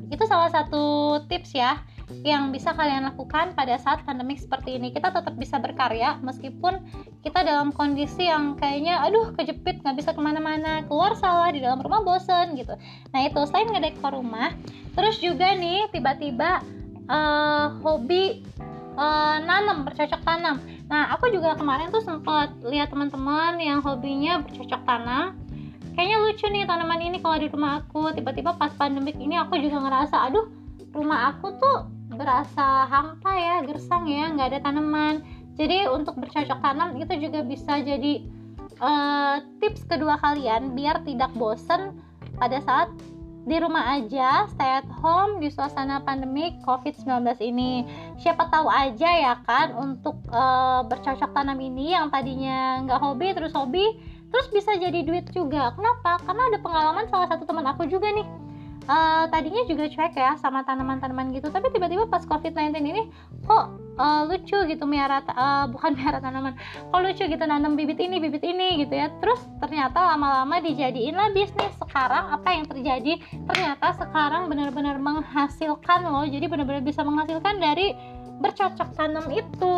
itu 0.08 0.24
salah 0.28 0.52
satu 0.52 1.18
tips 1.28 1.52
ya 1.56 1.84
yang 2.24 2.56
bisa 2.56 2.72
kalian 2.72 3.04
lakukan 3.04 3.52
pada 3.52 3.76
saat 3.76 4.00
pandemik 4.08 4.40
seperti 4.40 4.80
ini. 4.80 4.96
Kita 4.96 5.12
tetap 5.12 5.36
bisa 5.36 5.60
berkarya 5.60 6.16
meskipun 6.24 6.80
kita 7.20 7.44
dalam 7.44 7.76
kondisi 7.76 8.32
yang 8.32 8.56
kayaknya 8.56 9.04
aduh 9.04 9.36
kejepit 9.36 9.84
nggak 9.84 10.00
bisa 10.00 10.16
ke 10.16 10.22
mana-mana 10.24 10.88
keluar 10.88 11.20
salah 11.20 11.52
di 11.52 11.60
dalam 11.60 11.84
rumah 11.84 12.00
bosen 12.08 12.56
gitu. 12.56 12.80
Nah 13.12 13.20
itu 13.28 13.40
selain 13.52 13.68
ngedekor 13.76 14.16
rumah 14.16 14.56
terus 14.96 15.20
juga 15.20 15.52
nih 15.52 15.92
tiba-tiba 15.92 16.64
uh, 17.12 17.76
hobi 17.84 18.48
uh, 18.96 19.44
nanam 19.44 19.84
bercocok 19.84 20.24
tanam. 20.24 20.64
Nah 20.88 21.12
aku 21.12 21.28
juga 21.36 21.60
kemarin 21.60 21.92
tuh 21.92 22.00
sempat 22.08 22.56
lihat 22.64 22.88
teman-teman 22.88 23.60
yang 23.60 23.84
hobinya 23.84 24.40
bercocok 24.40 24.82
tanam 24.88 25.36
kayaknya 25.98 26.18
lucu 26.22 26.46
nih 26.46 26.70
tanaman 26.70 27.02
ini 27.02 27.18
kalau 27.18 27.42
di 27.42 27.50
rumah 27.50 27.82
aku 27.82 28.14
tiba-tiba 28.14 28.54
pas 28.54 28.70
pandemik 28.78 29.18
ini 29.18 29.34
aku 29.34 29.58
juga 29.58 29.82
ngerasa 29.82 30.30
aduh 30.30 30.46
rumah 30.94 31.34
aku 31.34 31.58
tuh 31.58 31.90
berasa 32.14 32.86
hampa 32.86 33.34
ya 33.34 33.66
gersang 33.66 34.06
ya 34.06 34.30
nggak 34.30 34.54
ada 34.54 34.60
tanaman 34.62 35.26
jadi 35.58 35.90
untuk 35.90 36.22
bercocok 36.22 36.62
tanam 36.62 37.02
itu 37.02 37.18
juga 37.18 37.42
bisa 37.42 37.82
jadi 37.82 38.22
uh, 38.78 39.42
tips 39.58 39.90
kedua 39.90 40.22
kalian 40.22 40.78
biar 40.78 41.02
tidak 41.02 41.34
bosen 41.34 41.98
pada 42.38 42.62
saat 42.62 42.94
di 43.48 43.56
rumah 43.64 43.96
aja, 43.96 44.44
stay 44.52 44.84
at 44.84 44.88
home 45.00 45.40
di 45.40 45.48
suasana 45.48 46.04
pandemik 46.04 46.60
COVID-19 46.68 47.40
ini. 47.40 47.88
Siapa 48.20 48.52
tahu 48.52 48.68
aja 48.68 49.08
ya 49.08 49.40
kan 49.48 49.72
untuk 49.72 50.20
uh, 50.36 50.84
bercocok 50.84 51.32
tanam 51.32 51.56
ini 51.56 51.96
yang 51.96 52.12
tadinya 52.12 52.84
nggak 52.84 53.00
hobi 53.00 53.32
terus 53.32 53.56
hobi, 53.56 53.96
terus 54.32 54.48
bisa 54.52 54.76
jadi 54.76 55.00
duit 55.04 55.28
juga. 55.32 55.74
Kenapa? 55.76 56.20
Karena 56.24 56.44
ada 56.52 56.58
pengalaman 56.60 57.06
salah 57.08 57.28
satu 57.32 57.44
teman 57.48 57.66
aku 57.68 57.88
juga 57.88 58.10
nih. 58.12 58.28
Uh, 58.88 59.28
tadinya 59.28 59.68
juga 59.68 59.92
cuek 59.92 60.16
ya 60.16 60.40
sama 60.40 60.64
tanaman-tanaman 60.64 61.36
gitu. 61.36 61.52
Tapi 61.52 61.76
tiba-tiba 61.76 62.08
pas 62.08 62.24
covid-19 62.24 62.72
ini 62.88 63.12
kok 63.44 63.76
uh, 64.00 64.24
lucu 64.32 64.56
gitu 64.64 64.88
miara 64.88 65.20
uh, 65.28 65.68
bukan 65.68 65.92
miara 66.00 66.24
tanaman. 66.24 66.56
Kok 66.96 67.02
lucu 67.04 67.28
gitu 67.28 67.44
nanam 67.44 67.76
bibit 67.76 68.00
ini 68.00 68.24
bibit 68.24 68.48
ini 68.48 68.80
gitu 68.88 68.96
ya. 68.96 69.12
Terus 69.20 69.44
ternyata 69.60 70.16
lama-lama 70.16 70.64
dijadiin 70.64 71.20
lah 71.20 71.36
bisnis. 71.36 71.76
Sekarang 71.76 72.32
apa 72.32 72.48
yang 72.56 72.64
terjadi? 72.64 73.20
Ternyata 73.44 73.92
sekarang 74.00 74.48
benar-benar 74.48 74.96
menghasilkan 75.04 76.08
loh. 76.08 76.24
Jadi 76.24 76.48
benar-benar 76.48 76.80
bisa 76.80 77.04
menghasilkan 77.04 77.60
dari 77.60 77.92
bercocok 78.40 78.90
tanam 78.96 79.28
itu 79.34 79.76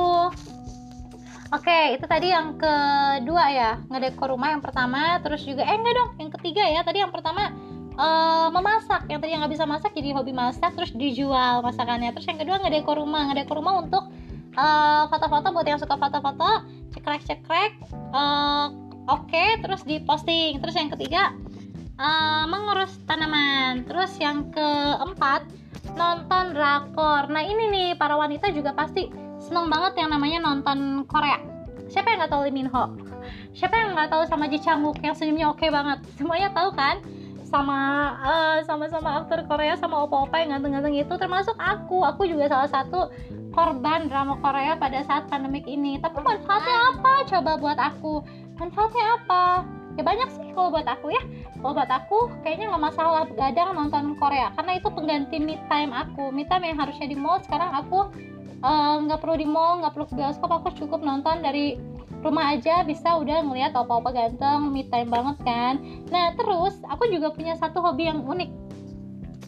Oke, 1.49 1.97
itu 1.97 2.05
tadi 2.05 2.29
yang 2.29 2.61
kedua 2.61 3.43
ya, 3.49 3.81
ngedekor 3.89 4.29
rumah 4.29 4.53
yang 4.53 4.61
pertama, 4.61 5.17
terus 5.25 5.41
juga 5.41 5.65
eh 5.65 5.73
enggak 5.73 5.95
dong, 5.97 6.11
yang 6.21 6.29
ketiga 6.37 6.61
ya. 6.61 6.85
Tadi 6.85 7.01
yang 7.01 7.09
pertama 7.09 7.49
uh, 7.99 8.47
memasak. 8.53 9.09
Yang 9.11 9.19
tadi 9.25 9.31
nggak 9.35 9.51
bisa 9.57 9.65
masak 9.67 9.91
jadi 9.97 10.15
hobi 10.15 10.31
masak 10.31 10.71
terus 10.73 10.95
dijual 10.95 11.59
masakannya. 11.65 12.15
Terus 12.15 12.27
yang 12.31 12.39
kedua 12.39 12.61
ngedekor 12.63 12.95
rumah. 12.95 13.27
Ngedekor 13.29 13.59
rumah 13.59 13.83
untuk 13.83 14.07
eh, 14.55 15.03
foto-foto. 15.11 15.47
Buat 15.51 15.67
yang 15.67 15.79
suka 15.81 15.95
foto-foto 15.99 16.49
cekrek-cekrek 16.89 17.85
uh, 18.17 18.73
oke 19.05 19.29
okay, 19.29 19.59
terus 19.61 19.83
diposting. 19.83 20.57
Terus 20.63 20.75
yang 20.79 20.89
ketiga 20.93 21.35
uh, 21.99 22.45
mengurus 22.47 22.95
tanaman. 23.05 23.83
Terus 23.89 24.15
yang 24.17 24.53
keempat 24.53 25.45
nonton 25.97 26.55
drakor. 26.55 27.27
Nah 27.27 27.43
ini 27.43 27.67
nih 27.73 27.89
para 27.99 28.15
wanita 28.15 28.53
juga 28.55 28.71
pasti 28.71 29.28
seneng 29.49 29.67
banget 29.67 29.97
yang 29.97 30.13
namanya 30.13 30.39
nonton 30.45 31.09
Korea. 31.09 31.41
Siapa 31.89 32.13
yang 32.13 32.21
nggak 32.21 32.31
tahu 32.31 32.45
Lee 32.45 32.53
Min 32.53 32.69
Ho 32.69 33.09
siapa 33.53 33.75
yang 33.75 33.97
nggak 33.97 34.09
tahu 34.11 34.23
sama 34.27 34.45
Ji 34.47 34.59
Chang 34.61 34.81
Wook 34.85 35.01
yang 35.01 35.15
senyumnya 35.15 35.51
oke 35.51 35.61
okay 35.61 35.69
banget? 35.71 35.99
Semuanya 36.17 36.49
tahu 36.53 36.69
kan? 36.73 37.01
Sama 37.49 38.13
uh, 38.21 38.57
sama-sama 38.61 39.25
aktor 39.25 39.41
Korea 39.49 39.73
sama 39.73 40.05
opa-opa 40.05 40.37
yang 40.37 40.53
ganteng-ganteng 40.53 41.01
itu 41.01 41.13
termasuk 41.17 41.57
aku. 41.57 42.05
Aku 42.05 42.29
juga 42.29 42.45
salah 42.45 42.69
satu 42.69 43.09
korban 43.49 44.05
drama 44.05 44.37
Korea 44.37 44.77
pada 44.77 45.01
saat 45.01 45.25
pandemik 45.33 45.65
ini. 45.65 45.97
Tapi 45.97 46.21
manfaatnya 46.21 46.77
apa 46.93 47.13
coba 47.25 47.51
buat 47.57 47.79
aku? 47.81 48.21
Manfaatnya 48.61 49.05
apa? 49.17 49.65
Ya 49.97 50.05
banyak 50.05 50.29
sih 50.29 50.53
kalau 50.53 50.69
buat 50.69 50.85
aku 50.85 51.09
ya. 51.09 51.23
Kalau 51.57 51.73
buat 51.73 51.89
aku 51.89 52.17
kayaknya 52.45 52.69
nggak 52.69 52.83
masalah 52.93 53.25
gadang 53.33 53.73
nonton 53.73 54.13
Korea. 54.21 54.53
Karena 54.53 54.77
itu 54.77 54.87
pengganti 54.93 55.41
me 55.41 55.57
time 55.65 55.89
aku. 55.89 56.29
Me 56.29 56.45
time 56.45 56.69
yang 56.69 56.77
harusnya 56.77 57.09
di 57.09 57.17
mall 57.17 57.41
sekarang 57.41 57.73
aku 57.73 58.13
nggak 58.59 59.19
uh, 59.19 59.21
perlu 59.21 59.35
di 59.39 59.47
mall 59.47 59.79
nggak 59.79 59.95
perlu 59.95 60.05
ke 60.11 60.15
bioskop 60.19 60.51
aku 60.51 60.75
cukup 60.75 60.99
nonton 60.99 61.39
dari 61.39 61.79
rumah 62.19 62.51
aja 62.51 62.83
bisa 62.83 63.15
udah 63.15 63.39
ngeliat 63.47 63.71
opa-opa 63.71 64.11
ganteng 64.11 64.75
me 64.75 64.83
time 64.91 65.07
banget 65.07 65.37
kan. 65.47 65.79
Nah 66.11 66.35
terus 66.35 66.75
aku 66.91 67.07
juga 67.07 67.31
punya 67.31 67.55
satu 67.55 67.79
hobi 67.79 68.11
yang 68.11 68.27
unik. 68.27 68.51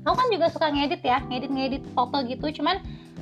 Aku 0.07 0.15
kan 0.15 0.27
juga 0.31 0.47
suka 0.49 0.71
ngedit 0.71 1.03
ya 1.03 1.19
ngedit-ngedit 1.27 1.83
foto 1.91 2.23
gitu 2.25 2.47
cuman 2.63 2.79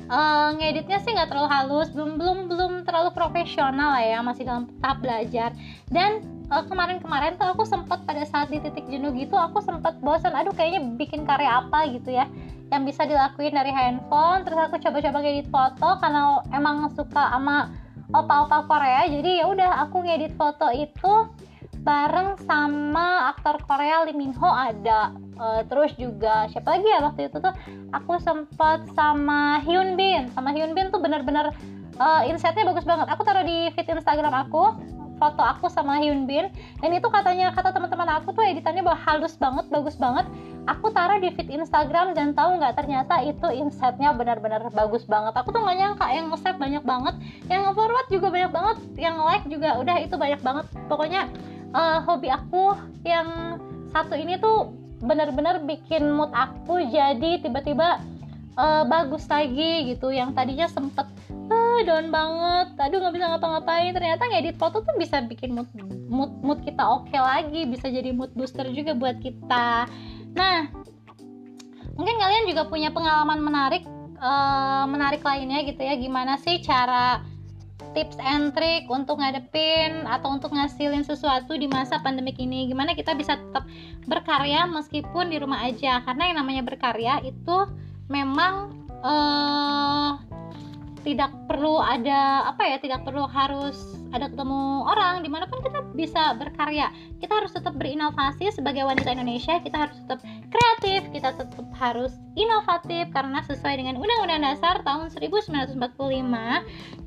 uh, 0.08 0.54
ngeditnya 0.56 1.02
sih 1.02 1.12
nggak 1.12 1.28
terlalu 1.28 1.50
halus 1.50 1.90
belum 1.92 2.16
belum 2.16 2.38
belum 2.46 2.72
terlalu 2.86 3.10
profesional 3.12 3.92
lah 3.98 4.04
ya 4.06 4.18
masih 4.22 4.46
dalam 4.46 4.70
tahap 4.78 5.02
belajar. 5.02 5.50
Dan 5.90 6.39
uh, 6.50 6.64
kemarin-kemarin 6.66 7.38
tuh 7.38 7.48
aku 7.54 7.62
sempat 7.64 8.02
pada 8.04 8.26
saat 8.26 8.50
di 8.50 8.58
titik 8.58 8.84
jenuh 8.90 9.14
gitu 9.14 9.38
aku 9.38 9.62
sempat 9.62 9.96
bosan 10.02 10.34
aduh 10.34 10.52
kayaknya 10.52 10.82
bikin 10.98 11.22
karya 11.24 11.62
apa 11.62 11.86
gitu 11.94 12.10
ya 12.12 12.26
yang 12.70 12.86
bisa 12.86 13.02
dilakuin 13.02 13.52
dari 13.52 13.74
handphone. 13.74 14.46
Terus 14.46 14.70
aku 14.70 14.78
coba-coba 14.78 15.18
ngedit 15.20 15.48
foto 15.50 15.88
karena 15.98 16.38
emang 16.54 16.86
suka 16.94 17.34
sama 17.34 17.74
opa-opa 18.10 18.66
Korea 18.66 19.06
jadi 19.06 19.42
ya 19.42 19.44
udah 19.46 19.86
aku 19.86 20.02
ngedit 20.02 20.34
foto 20.34 20.66
itu 20.74 21.30
bareng 21.80 22.36
sama 22.42 23.30
aktor 23.30 23.62
Korea 23.66 24.06
Lee 24.06 24.14
Min 24.14 24.34
Ho 24.38 24.50
ada. 24.50 25.14
Uh, 25.40 25.64
terus 25.72 25.96
juga 25.96 26.44
siapa 26.52 26.76
lagi 26.76 26.84
ya 26.84 27.00
waktu 27.00 27.32
itu 27.32 27.40
tuh 27.40 27.54
aku 27.96 28.20
sempat 28.22 28.86
sama 28.94 29.58
Hyun 29.66 29.98
Bin. 29.98 30.30
Sama 30.30 30.52
Hyun 30.54 30.76
Bin 30.76 30.92
tuh 30.92 31.00
bener-bener 31.00 31.50
uh, 31.98 32.22
insightnya 32.28 32.68
bagus 32.68 32.86
banget. 32.86 33.08
Aku 33.08 33.24
taruh 33.24 33.42
di 33.42 33.72
feed 33.72 33.88
Instagram 33.88 34.46
aku 34.46 34.76
foto 35.20 35.44
aku 35.44 35.68
sama 35.68 36.00
Hyun 36.00 36.24
Bin. 36.24 36.48
Dan 36.80 36.90
itu 36.96 37.04
katanya 37.12 37.52
kata 37.52 37.76
teman-teman 37.76 38.08
aku 38.16 38.32
tuh 38.32 38.40
editannya 38.40 38.80
halus 39.04 39.36
banget 39.36 39.68
bagus 39.68 40.00
banget. 40.00 40.24
Aku 40.64 40.88
taruh 40.96 41.20
di 41.20 41.28
feed 41.36 41.52
Instagram 41.52 42.16
dan 42.16 42.32
tahu 42.32 42.56
nggak 42.56 42.80
ternyata 42.80 43.20
itu 43.20 43.52
insightnya 43.52 44.16
benar-benar 44.16 44.64
bagus 44.72 45.04
banget. 45.04 45.36
Aku 45.36 45.52
tuh 45.52 45.60
nggak 45.60 45.76
nyangka 45.76 46.06
yang 46.08 46.32
nge-save 46.32 46.56
banyak 46.56 46.84
banget 46.88 47.14
yang 47.52 47.68
nge-forward 47.68 48.08
juga 48.08 48.26
banyak 48.32 48.52
banget 48.52 48.76
yang 48.96 49.16
like 49.20 49.44
juga 49.44 49.76
udah 49.76 49.96
itu 50.00 50.16
banyak 50.16 50.40
banget. 50.40 50.64
Pokoknya 50.88 51.28
uh, 51.76 52.00
hobi 52.08 52.32
aku 52.32 52.72
yang 53.04 53.60
satu 53.92 54.14
ini 54.16 54.40
tuh 54.40 54.72
benar-benar 55.00 55.64
bikin 55.64 56.12
mood 56.12 56.28
aku 56.36 56.80
jadi 56.92 57.40
tiba-tiba 57.40 58.00
uh, 58.56 58.82
bagus 58.86 59.26
lagi 59.28 59.92
gitu. 59.94 60.10
Yang 60.10 60.34
tadinya 60.34 60.66
sempet 60.66 61.06
uh, 61.30 61.80
down 61.86 62.08
banget. 62.08 62.74
Aduh 62.78 62.98
nggak 63.02 63.14
bisa 63.14 63.26
ngapa-ngapain. 63.30 63.92
Ternyata 63.94 64.22
ngedit 64.30 64.56
foto 64.56 64.82
tuh 64.82 64.94
bisa 64.96 65.22
bikin 65.26 65.54
mood 65.54 65.68
mood, 66.10 66.32
mood 66.42 66.60
kita 66.64 66.82
oke 66.82 67.10
okay 67.10 67.20
lagi. 67.20 67.68
Bisa 67.68 67.86
jadi 67.90 68.10
mood 68.10 68.32
booster 68.34 68.66
juga 68.72 68.96
buat 68.96 69.18
kita. 69.20 69.86
Nah 70.34 70.58
mungkin 71.94 72.16
kalian 72.16 72.48
juga 72.48 72.64
punya 72.64 72.88
pengalaman 72.88 73.44
menarik 73.44 73.84
uh, 74.18 74.88
menarik 74.88 75.20
lainnya 75.20 75.62
gitu 75.66 75.82
ya. 75.84 75.94
Gimana 75.98 76.40
sih 76.40 76.62
cara 76.64 77.20
tips 77.90 78.22
and 78.22 78.54
trick 78.54 78.86
untuk 78.86 79.18
ngadepin 79.18 80.06
atau 80.06 80.30
untuk 80.30 80.54
ngasilin 80.54 81.02
sesuatu 81.02 81.58
di 81.58 81.66
masa 81.66 81.98
pandemik 81.98 82.38
ini? 82.38 82.70
Gimana 82.70 82.94
kita 82.94 83.18
bisa 83.18 83.34
tetap 83.34 83.66
berkarya 84.06 84.68
meskipun 84.70 85.32
di 85.32 85.42
rumah 85.42 85.66
aja? 85.66 85.98
Karena 86.06 86.30
yang 86.30 86.38
namanya 86.44 86.62
berkarya 86.62 87.18
itu 87.26 87.66
memang 88.10 88.74
uh, 89.06 90.18
tidak 91.00 91.32
perlu 91.48 91.80
ada 91.80 92.52
apa 92.52 92.62
ya 92.68 92.76
tidak 92.76 93.00
perlu 93.08 93.24
harus 93.24 93.96
ada 94.10 94.28
ketemu 94.28 94.84
orang 94.84 95.24
di 95.24 95.30
mana 95.32 95.48
pun 95.48 95.64
kita 95.64 95.80
bisa 95.96 96.36
berkarya 96.36 96.92
kita 97.22 97.40
harus 97.40 97.56
tetap 97.56 97.72
berinovasi 97.80 98.52
sebagai 98.52 98.84
wanita 98.84 99.16
Indonesia 99.16 99.56
kita 99.64 99.88
harus 99.88 99.96
tetap 100.04 100.20
kreatif 100.52 101.08
kita 101.14 101.32
tetap 101.40 101.66
harus 101.78 102.12
inovatif 102.36 103.08
karena 103.16 103.40
sesuai 103.48 103.80
dengan 103.80 103.96
Undang-Undang 103.96 104.42
Dasar 104.44 104.84
tahun 104.84 105.08
1945 105.08 105.80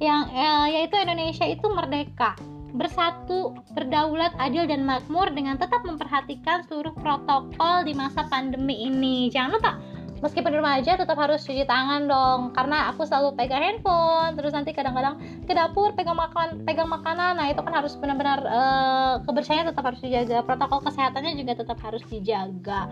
yang 0.01 0.21
eh, 0.33 0.67
yaitu 0.79 0.95
Indonesia 0.97 1.45
itu 1.45 1.67
merdeka 1.69 2.33
bersatu, 2.73 3.53
berdaulat, 3.77 4.33
adil 4.41 4.65
dan 4.65 4.81
makmur 4.81 5.29
dengan 5.29 5.61
tetap 5.61 5.85
memperhatikan 5.85 6.65
seluruh 6.65 6.89
protokol 6.97 7.85
di 7.85 7.93
masa 7.93 8.25
pandemi 8.33 8.89
ini. 8.89 9.29
Jangan 9.29 9.51
lupa 9.61 9.77
meskipun 10.23 10.55
di 10.55 10.57
rumah 10.63 10.79
aja 10.79 10.95
tetap 10.95 11.19
harus 11.19 11.43
cuci 11.43 11.67
tangan 11.67 12.07
dong. 12.07 12.55
Karena 12.55 12.87
aku 12.95 13.03
selalu 13.03 13.35
pegang 13.35 13.59
handphone 13.59 14.39
terus 14.39 14.55
nanti 14.55 14.71
kadang-kadang 14.71 15.19
ke 15.43 15.51
dapur 15.51 15.91
pegang 15.91 16.15
makan 16.15 16.63
pegang 16.63 16.87
makanan. 16.87 17.35
Nah 17.35 17.51
itu 17.51 17.59
kan 17.59 17.75
harus 17.75 17.99
benar-benar 17.99 18.39
uh, 18.47 19.13
kebersihannya 19.27 19.75
tetap 19.75 19.83
harus 19.83 19.99
dijaga. 19.99 20.39
Protokol 20.47 20.79
kesehatannya 20.87 21.35
juga 21.35 21.59
tetap 21.59 21.77
harus 21.83 22.01
dijaga. 22.07 22.87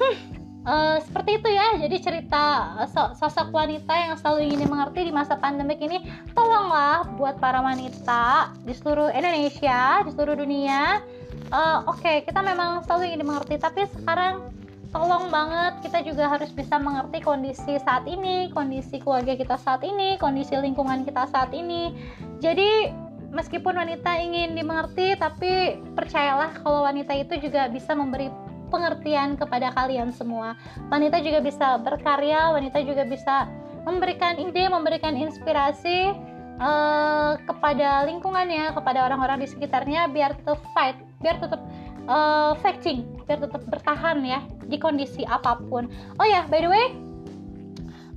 Hmm, 0.00 0.16
uh, 0.64 0.96
seperti 1.04 1.44
itu 1.44 1.48
ya. 1.52 1.76
Jadi 1.76 1.96
cerita 2.00 2.44
uh, 2.80 3.12
sosok 3.12 3.52
wanita 3.52 3.92
yang 3.92 4.16
selalu 4.16 4.48
ingin 4.48 4.64
dimengerti 4.64 5.00
di 5.04 5.12
masa 5.12 5.36
pandemik 5.36 5.78
ini 5.84 6.00
tolonglah 6.32 7.04
buat 7.20 7.36
para 7.36 7.60
wanita 7.60 8.56
di 8.64 8.72
seluruh 8.72 9.12
Indonesia 9.12 10.00
di 10.02 10.10
seluruh 10.16 10.40
dunia. 10.40 11.04
Uh, 11.46 11.86
oke 11.86 12.02
okay, 12.02 12.16
kita 12.26 12.42
memang 12.42 12.82
selalu 12.82 13.14
ingin 13.14 13.22
dimengerti 13.22 13.54
tapi 13.62 13.86
sekarang 13.94 14.50
tolong 14.90 15.30
banget 15.30 15.82
kita 15.86 16.02
juga 16.06 16.30
harus 16.30 16.50
bisa 16.54 16.78
mengerti 16.78 17.22
kondisi 17.22 17.78
saat 17.82 18.06
ini, 18.06 18.50
kondisi 18.50 19.02
keluarga 19.02 19.34
kita 19.34 19.56
saat 19.58 19.82
ini, 19.82 20.18
kondisi 20.18 20.54
lingkungan 20.54 21.06
kita 21.06 21.26
saat 21.30 21.50
ini. 21.54 21.94
Jadi 22.38 22.90
meskipun 23.32 23.74
wanita 23.76 24.10
ingin 24.22 24.54
dimengerti, 24.54 25.18
tapi 25.18 25.80
percayalah 25.94 26.56
kalau 26.62 26.86
wanita 26.86 27.12
itu 27.16 27.48
juga 27.48 27.68
bisa 27.68 27.92
memberi 27.92 28.30
pengertian 28.70 29.38
kepada 29.38 29.70
kalian 29.74 30.10
semua. 30.10 30.58
Wanita 30.90 31.22
juga 31.22 31.38
bisa 31.42 31.78
berkarya, 31.78 32.54
wanita 32.54 32.82
juga 32.82 33.06
bisa 33.06 33.46
memberikan 33.86 34.34
ide, 34.40 34.66
memberikan 34.66 35.14
inspirasi 35.14 36.10
uh, 36.58 37.38
kepada 37.46 38.02
lingkungannya, 38.10 38.74
kepada 38.74 39.06
orang-orang 39.06 39.46
di 39.46 39.48
sekitarnya 39.48 40.10
biar 40.10 40.34
tetap 40.34 40.58
fight, 40.74 40.98
biar 41.22 41.38
tetap 41.38 41.62
uh, 42.06 42.52
fighting, 42.62 43.04
biar 43.26 43.38
tetap 43.42 43.62
bertahan 43.68 44.22
ya 44.22 44.40
di 44.66 44.78
kondisi 44.78 45.22
apa 45.26 45.58
pun. 45.70 45.86
Oh 46.18 46.26
ya, 46.26 46.46
by 46.48 46.62
the 46.62 46.70
way, 46.70 46.86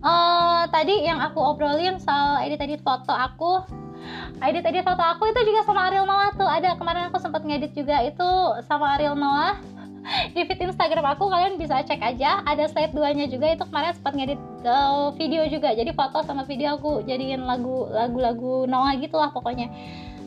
uh, 0.06 0.66
tadi 0.70 1.06
yang 1.06 1.20
aku 1.20 1.42
obrolin 1.42 2.00
soal 2.00 2.40
edit-edit 2.42 2.82
foto 2.82 3.12
aku 3.12 3.66
edit-edit 4.40 4.84
foto 4.88 5.04
aku 5.04 5.28
itu 5.30 5.40
juga 5.44 5.62
sama 5.68 5.92
Ariel 5.92 6.08
Noah 6.08 6.32
tuh. 6.36 6.48
Ada 6.48 6.80
kemarin 6.80 7.12
aku 7.12 7.20
sempat 7.20 7.44
ngedit 7.44 7.76
juga 7.76 8.00
itu 8.04 8.30
sama 8.66 8.96
Ariel 8.96 9.16
Noah 9.16 9.60
di 10.36 10.42
feed 10.48 10.60
Instagram 10.64 11.06
aku. 11.16 11.28
Kalian 11.28 11.60
bisa 11.60 11.84
cek 11.84 12.00
aja 12.00 12.42
ada 12.48 12.66
slide 12.72 12.96
duanya 12.96 13.28
juga. 13.28 13.52
Itu 13.52 13.68
kemarin 13.68 13.92
sempat 13.96 14.14
ngedit 14.16 14.40
uh, 14.64 15.12
video 15.16 15.44
juga. 15.52 15.76
Jadi 15.76 15.92
foto 15.92 16.24
sama 16.24 16.48
video 16.48 16.80
aku 16.80 17.04
jadiin 17.04 17.44
lagu 17.44 17.92
lagu-lagu 17.92 18.66
Noah 18.66 18.96
gitu 18.98 19.20
lah 19.20 19.30
pokoknya 19.36 19.68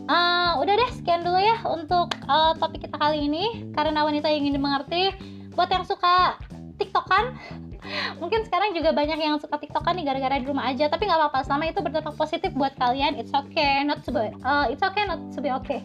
uh, 0.09 0.59
udah 0.59 0.75
deh 0.75 0.91
sekian 0.95 1.23
dulu 1.23 1.39
ya 1.39 1.59
untuk 1.69 2.15
uh, 2.27 2.55
topik 2.59 2.87
kita 2.87 2.97
kali 2.97 3.27
ini. 3.27 3.71
Karena 3.75 4.07
wanita 4.07 4.31
ingin 4.31 4.57
dimengerti 4.57 5.13
buat 5.53 5.69
yang 5.69 5.85
suka 5.85 6.39
tiktokan. 6.83 7.39
Mungkin 8.23 8.47
sekarang 8.47 8.79
juga 8.79 8.95
banyak 8.95 9.19
yang 9.19 9.43
suka 9.43 9.59
tiktokan 9.59 9.99
nih 9.99 10.07
gara-gara 10.07 10.39
di 10.39 10.47
rumah 10.47 10.71
aja. 10.71 10.87
Tapi 10.87 11.03
nggak 11.03 11.19
apa-apa 11.19 11.43
selama 11.43 11.65
itu 11.67 11.83
berdampak 11.83 12.15
positif 12.15 12.55
buat 12.55 12.75
kalian 12.79 13.19
it's 13.19 13.35
okay 13.35 13.83
not 13.83 14.07
to 14.07 14.15
be 14.15 14.31
uh, 14.47 14.71
it's 14.71 14.83
okay 14.87 15.03
not 15.03 15.19
to 15.35 15.43
be 15.43 15.51
okay. 15.51 15.83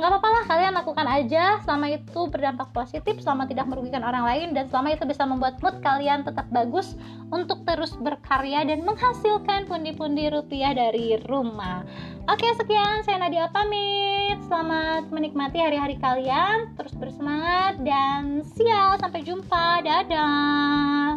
Nggak 0.00 0.08
apa-apa 0.16 0.28
lah 0.32 0.42
kalian 0.48 0.72
lakukan 0.72 1.06
aja. 1.06 1.44
Selama 1.60 1.86
itu 1.92 2.20
berdampak 2.32 2.72
positif 2.72 3.20
selama 3.20 3.44
tidak 3.44 3.68
merugikan 3.68 4.00
orang 4.00 4.24
lain 4.24 4.48
dan 4.56 4.64
selama 4.72 4.96
itu 4.96 5.04
bisa 5.04 5.28
membuat 5.28 5.60
mood 5.60 5.76
kalian 5.84 6.24
tetap 6.24 6.48
bagus 6.48 6.96
untuk 7.28 7.62
terus 7.68 7.92
berkarya 8.00 8.64
dan 8.64 8.80
menghasilkan 8.82 9.68
pundi-pundi 9.68 10.32
rupiah 10.32 10.72
dari 10.72 11.20
rumah. 11.28 11.84
Oke 12.32 12.48
sekian 12.56 13.04
saya 13.04 13.20
Nadia 13.20 13.52
pamit. 13.52 14.40
Selamat 14.48 15.12
menikmati 15.12 15.60
hari-hari 15.60 16.00
kalian. 16.00 16.72
Terus 16.80 16.96
bersemangat 16.96 17.59
dan 17.80 18.44
sial 18.44 19.00
sampai 19.00 19.24
jumpa 19.24 19.80
dadah. 19.80 21.16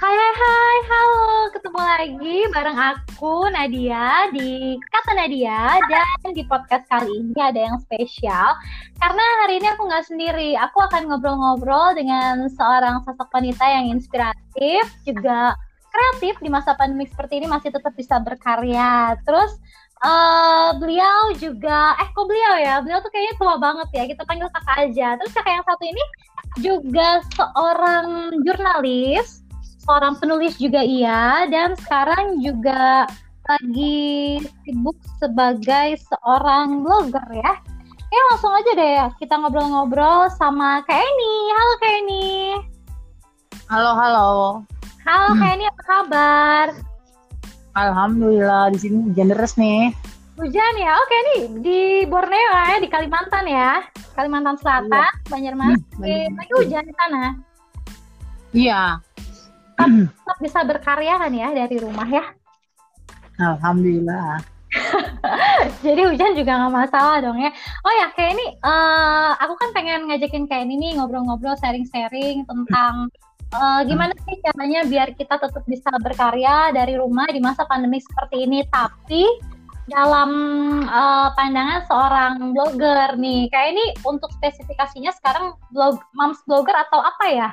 Hai 0.00 0.16
hai 0.16 0.76
halo, 0.88 1.52
ketemu 1.52 1.80
lagi 1.84 2.36
bareng 2.50 2.78
aku 2.80 3.52
Nadia 3.52 4.32
di 4.34 4.80
Kata 4.90 5.12
Nadia. 5.14 5.78
Dan 5.86 6.34
di 6.34 6.42
podcast 6.48 6.88
kali 6.90 7.22
ini 7.22 7.38
ada 7.38 7.70
yang 7.70 7.78
spesial 7.84 8.56
karena 9.00 9.24
hari 9.42 9.58
ini 9.58 9.68
aku 9.72 9.82
nggak 9.88 10.06
sendiri, 10.06 10.50
aku 10.60 10.78
akan 10.84 11.08
ngobrol-ngobrol 11.08 11.96
dengan 11.96 12.46
seorang 12.52 13.00
sosok 13.08 13.32
wanita 13.32 13.64
yang 13.64 13.96
inspiratif 13.96 14.84
juga 15.08 15.56
kreatif 15.90 16.36
di 16.38 16.52
masa 16.52 16.76
pandemi 16.76 17.08
seperti 17.08 17.40
ini 17.42 17.46
masih 17.48 17.72
tetap 17.72 17.96
bisa 17.96 18.20
berkarya. 18.20 19.16
Terus 19.24 19.56
uh, 20.04 20.76
beliau 20.76 21.32
juga, 21.40 21.96
eh 21.96 22.08
kok 22.12 22.28
beliau 22.28 22.54
ya? 22.60 22.84
Beliau 22.84 23.00
tuh 23.00 23.10
kayaknya 23.10 23.34
tua 23.40 23.56
banget 23.56 23.88
ya, 23.96 24.04
kita 24.04 24.22
panggil 24.28 24.52
kakak 24.52 24.76
aja. 24.84 25.08
Terus 25.16 25.32
kakak 25.32 25.52
yang 25.56 25.66
satu 25.66 25.84
ini 25.88 26.04
juga 26.60 27.08
seorang 27.34 28.06
jurnalis 28.44 29.40
seorang 29.80 30.14
penulis 30.20 30.54
juga 30.60 30.84
iya 30.84 31.48
dan 31.48 31.72
sekarang 31.74 32.38
juga 32.44 33.08
lagi 33.48 34.38
sibuk 34.62 34.94
sebagai 35.18 35.98
seorang 36.06 36.84
blogger 36.86 37.26
ya. 37.34 37.54
Ya 38.10 38.20
langsung 38.30 38.50
aja 38.50 38.72
deh 38.74 38.98
kita 39.22 39.38
ngobrol-ngobrol 39.38 40.26
sama 40.34 40.82
Kak 40.82 40.98
Eni. 40.98 41.34
Halo 41.54 41.72
Kak 41.78 41.92
Eni. 42.02 42.28
Halo 43.70 43.90
halo. 43.94 44.30
Halo 45.06 45.28
hmm. 45.32 45.40
Kak 45.40 45.50
Eni 45.54 45.64
apa 45.70 45.82
kabar? 45.86 46.66
Alhamdulillah 47.78 48.74
di 48.74 48.78
sini 48.82 48.98
hujan 49.06 49.30
deras 49.30 49.54
nih. 49.54 49.94
Hujan 50.34 50.74
ya, 50.80 50.96
oke 50.96 51.16
nih 51.20 51.40
di 51.60 51.78
Borneo 52.08 52.52
ya, 52.56 52.80
di 52.80 52.88
Kalimantan 52.88 53.44
ya, 53.44 53.84
Kalimantan 54.16 54.56
Selatan, 54.56 54.88
iya. 54.88 55.28
Banjarmasin. 55.28 56.00
Hmm, 56.00 56.32
lagi 56.40 56.52
hujan 56.56 56.84
di 56.88 56.94
sana. 56.96 57.36
Iya, 58.56 59.04
tetap, 59.88 60.36
bisa 60.40 60.60
berkarya 60.64 61.14
kan 61.16 61.32
ya 61.32 61.48
dari 61.52 61.76
rumah 61.80 62.08
ya 62.08 62.24
Alhamdulillah 63.40 64.44
jadi 65.84 66.02
hujan 66.06 66.32
juga 66.38 66.52
nggak 66.56 66.74
masalah 66.74 67.18
dong 67.22 67.38
ya 67.38 67.50
oh 67.82 67.92
ya 67.94 68.06
kayak 68.14 68.38
ini 68.38 68.46
uh, 68.62 69.34
aku 69.42 69.54
kan 69.58 69.70
pengen 69.74 70.06
ngajakin 70.06 70.46
kayak 70.46 70.66
ini 70.70 70.74
nih 70.78 70.90
ngobrol-ngobrol 70.98 71.58
sharing-sharing 71.58 72.46
tentang 72.46 73.10
uh, 73.54 73.80
gimana 73.82 74.14
sih 74.26 74.38
caranya 74.46 74.86
biar 74.86 75.08
kita 75.18 75.38
tetap 75.38 75.64
bisa 75.66 75.90
berkarya 76.02 76.70
dari 76.70 76.94
rumah 76.94 77.26
di 77.30 77.42
masa 77.42 77.66
pandemi 77.66 77.98
seperti 77.98 78.46
ini 78.46 78.62
tapi 78.70 79.26
dalam 79.90 80.30
uh, 80.86 81.34
pandangan 81.34 81.82
seorang 81.90 82.54
blogger 82.54 83.18
nih 83.18 83.50
kayak 83.50 83.74
ini 83.74 83.84
untuk 84.06 84.30
spesifikasinya 84.38 85.10
sekarang 85.18 85.58
blog 85.74 85.98
moms 86.14 86.38
blogger 86.46 86.78
atau 86.78 87.02
apa 87.02 87.26
ya 87.26 87.50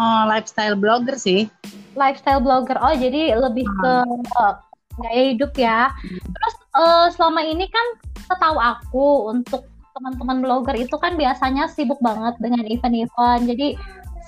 uh, 0.00 0.24
lifestyle 0.28 0.76
blogger 0.76 1.16
sih. 1.16 1.48
Lifestyle 1.96 2.40
blogger. 2.44 2.76
Oh, 2.80 2.92
jadi 2.92 3.36
lebih 3.36 3.64
ke 3.64 3.92
uh, 4.36 4.54
gaya 5.00 5.22
hidup 5.32 5.52
ya. 5.56 5.92
Terus 6.06 6.54
uh, 6.76 7.06
selama 7.12 7.44
ini 7.44 7.68
kan 7.68 7.86
setahu 8.26 8.58
aku 8.58 9.30
untuk 9.32 9.68
teman-teman 9.96 10.44
blogger 10.44 10.76
itu 10.76 10.96
kan 11.00 11.16
biasanya 11.16 11.72
sibuk 11.72 11.96
banget 12.04 12.36
dengan 12.40 12.64
event-event. 12.68 13.48
Jadi 13.48 13.68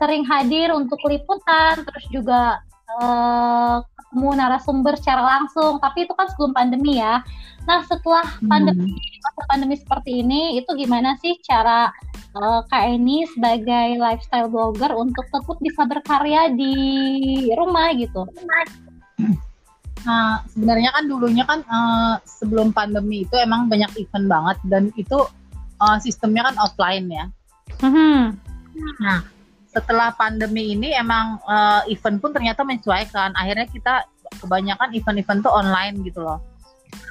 sering 0.00 0.24
hadir 0.24 0.72
untuk 0.72 0.96
liputan, 1.04 1.84
terus 1.84 2.06
juga 2.08 2.62
uh, 2.96 3.84
ketemu 3.84 4.28
narasumber 4.40 4.96
secara 4.96 5.22
langsung. 5.36 5.76
Tapi 5.82 6.08
itu 6.08 6.12
kan 6.16 6.26
sebelum 6.32 6.56
pandemi 6.56 6.96
ya. 6.96 7.20
Nah 7.68 7.84
setelah 7.84 8.24
hmm. 8.40 8.48
pandemi, 8.48 8.96
hmm. 8.96 9.20
masa 9.20 9.42
pandemi 9.44 9.76
seperti 9.76 10.24
ini, 10.24 10.56
itu 10.56 10.70
gimana 10.72 11.20
sih 11.20 11.36
cara 11.44 11.92
uh, 12.38 12.64
Kak 12.64 12.84
Eni 12.88 13.28
sebagai 13.28 14.00
lifestyle 14.00 14.48
blogger 14.48 14.96
untuk 14.96 15.28
tetap 15.28 15.58
bisa 15.60 15.84
berkarya 15.84 16.48
di 16.48 16.72
rumah 17.52 17.92
gitu? 17.92 18.24
Nah, 20.06 20.46
sebenarnya 20.50 20.90
kan 20.94 21.04
dulunya 21.10 21.44
kan 21.48 21.60
uh, 21.66 22.14
sebelum 22.22 22.70
pandemi 22.70 23.26
itu 23.26 23.34
emang 23.38 23.66
banyak 23.66 23.90
event 23.98 24.26
banget 24.30 24.56
dan 24.70 24.82
itu 24.94 25.18
uh, 25.82 25.98
sistemnya 25.98 26.52
kan 26.52 26.56
offline 26.62 27.06
ya. 27.10 27.24
Mm-hmm. 27.82 28.20
Nah, 29.02 29.20
setelah 29.68 30.14
pandemi 30.14 30.74
ini 30.74 30.94
emang 30.94 31.42
uh, 31.44 31.82
event 31.90 32.18
pun 32.22 32.30
ternyata 32.30 32.62
menyesuaikan. 32.62 33.34
Akhirnya 33.34 33.66
kita 33.68 34.06
kebanyakan 34.38 34.94
event-event 34.94 35.40
tuh 35.44 35.52
online 35.52 36.00
gitu 36.06 36.22
loh. 36.22 36.38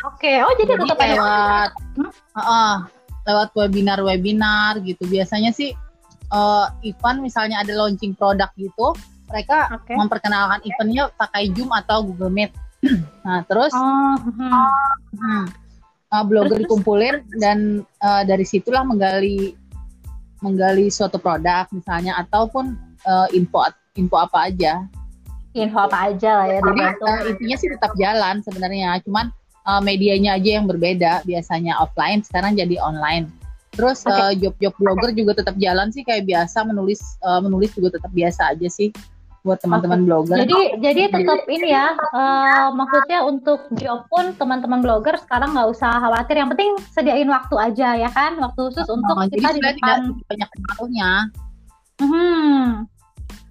Oke, 0.05 0.25
okay. 0.25 0.37
oh 0.41 0.53
jadi, 0.57 0.73
jadi 0.73 0.83
tetap 0.89 0.99
lewat, 1.01 1.69
hmm? 1.97 2.09
uh, 2.09 2.39
uh, 2.39 2.75
lewat 3.29 3.49
webinar-webinar 3.53 4.81
gitu. 4.81 5.05
Biasanya 5.05 5.53
sih 5.53 5.73
uh, 6.33 6.69
event 6.81 7.21
misalnya 7.21 7.61
ada 7.61 7.73
launching 7.77 8.17
produk 8.17 8.49
gitu, 8.57 8.93
mereka 9.29 9.69
okay. 9.73 9.93
memperkenalkan 9.93 10.61
eventnya 10.65 11.13
pakai 11.13 11.53
Zoom 11.53 11.69
atau 11.73 12.05
Google 12.05 12.33
Meet. 12.33 12.66
Nah 13.25 13.39
terus 13.47 13.73
oh, 13.75 14.15
hmm. 14.21 14.65
Hmm, 15.17 15.45
uh, 16.13 16.23
blogger 16.23 16.61
dikumpulin 16.63 17.23
dan 17.39 17.83
uh, 18.03 18.23
dari 18.23 18.43
situlah 18.47 18.83
menggali 18.83 19.55
menggali 20.45 20.87
suatu 20.93 21.17
produk 21.17 21.65
misalnya 21.73 22.13
ataupun 22.21 22.77
uh, 23.09 23.27
info 23.33 23.65
info 23.97 24.15
apa 24.21 24.53
aja. 24.53 24.85
Info 25.57 25.89
apa 25.89 26.13
aja 26.13 26.45
lah 26.45 26.47
ya. 26.53 26.59
Jadi 26.61 26.81
uh, 27.01 27.21
intinya 27.33 27.55
sih 27.57 27.69
tetap 27.73 27.91
jalan 27.97 28.45
sebenarnya, 28.45 29.01
cuman 29.01 29.33
uh, 29.67 29.81
medianya 29.83 30.39
aja 30.39 30.57
yang 30.57 30.65
berbeda 30.65 31.27
biasanya 31.27 31.75
offline 31.77 32.23
sekarang 32.23 32.55
jadi 32.55 32.79
online 32.79 33.27
terus 33.75 34.01
okay. 34.07 34.15
uh, 34.15 34.33
job-job 34.33 34.73
blogger 34.79 35.11
juga 35.13 35.43
tetap 35.43 35.53
jalan 35.59 35.91
sih 35.93 36.01
kayak 36.01 36.25
biasa 36.25 36.65
menulis 36.65 37.03
uh, 37.21 37.43
menulis 37.43 37.75
juga 37.75 37.99
tetap 37.99 38.09
biasa 38.15 38.55
aja 38.55 38.67
sih 38.71 38.89
buat 39.45 39.59
teman-teman 39.61 40.03
blogger. 40.03 40.37
Jadi 40.43 40.59
jadi 40.81 41.01
tetap 41.13 41.45
ini 41.47 41.71
ya 41.71 41.93
uh, 41.93 42.73
maksudnya 42.73 43.23
untuk 43.23 43.69
job 43.77 44.05
pun 44.09 44.33
teman-teman 44.35 44.81
blogger 44.81 45.15
sekarang 45.21 45.53
nggak 45.55 45.69
usah 45.71 46.01
khawatir 46.01 46.35
yang 46.41 46.49
penting 46.51 46.75
sediain 46.91 47.29
waktu 47.29 47.55
aja 47.57 47.95
ya 47.95 48.09
kan 48.11 48.35
waktu 48.41 48.59
khusus 48.71 48.87
oh, 48.89 48.97
untuk 48.97 49.15
kita 49.31 49.55
di 49.55 49.61
depan 49.61 50.13
banyak 50.27 50.49
pengaruhnya. 50.51 51.11
Hmm. 51.97 52.85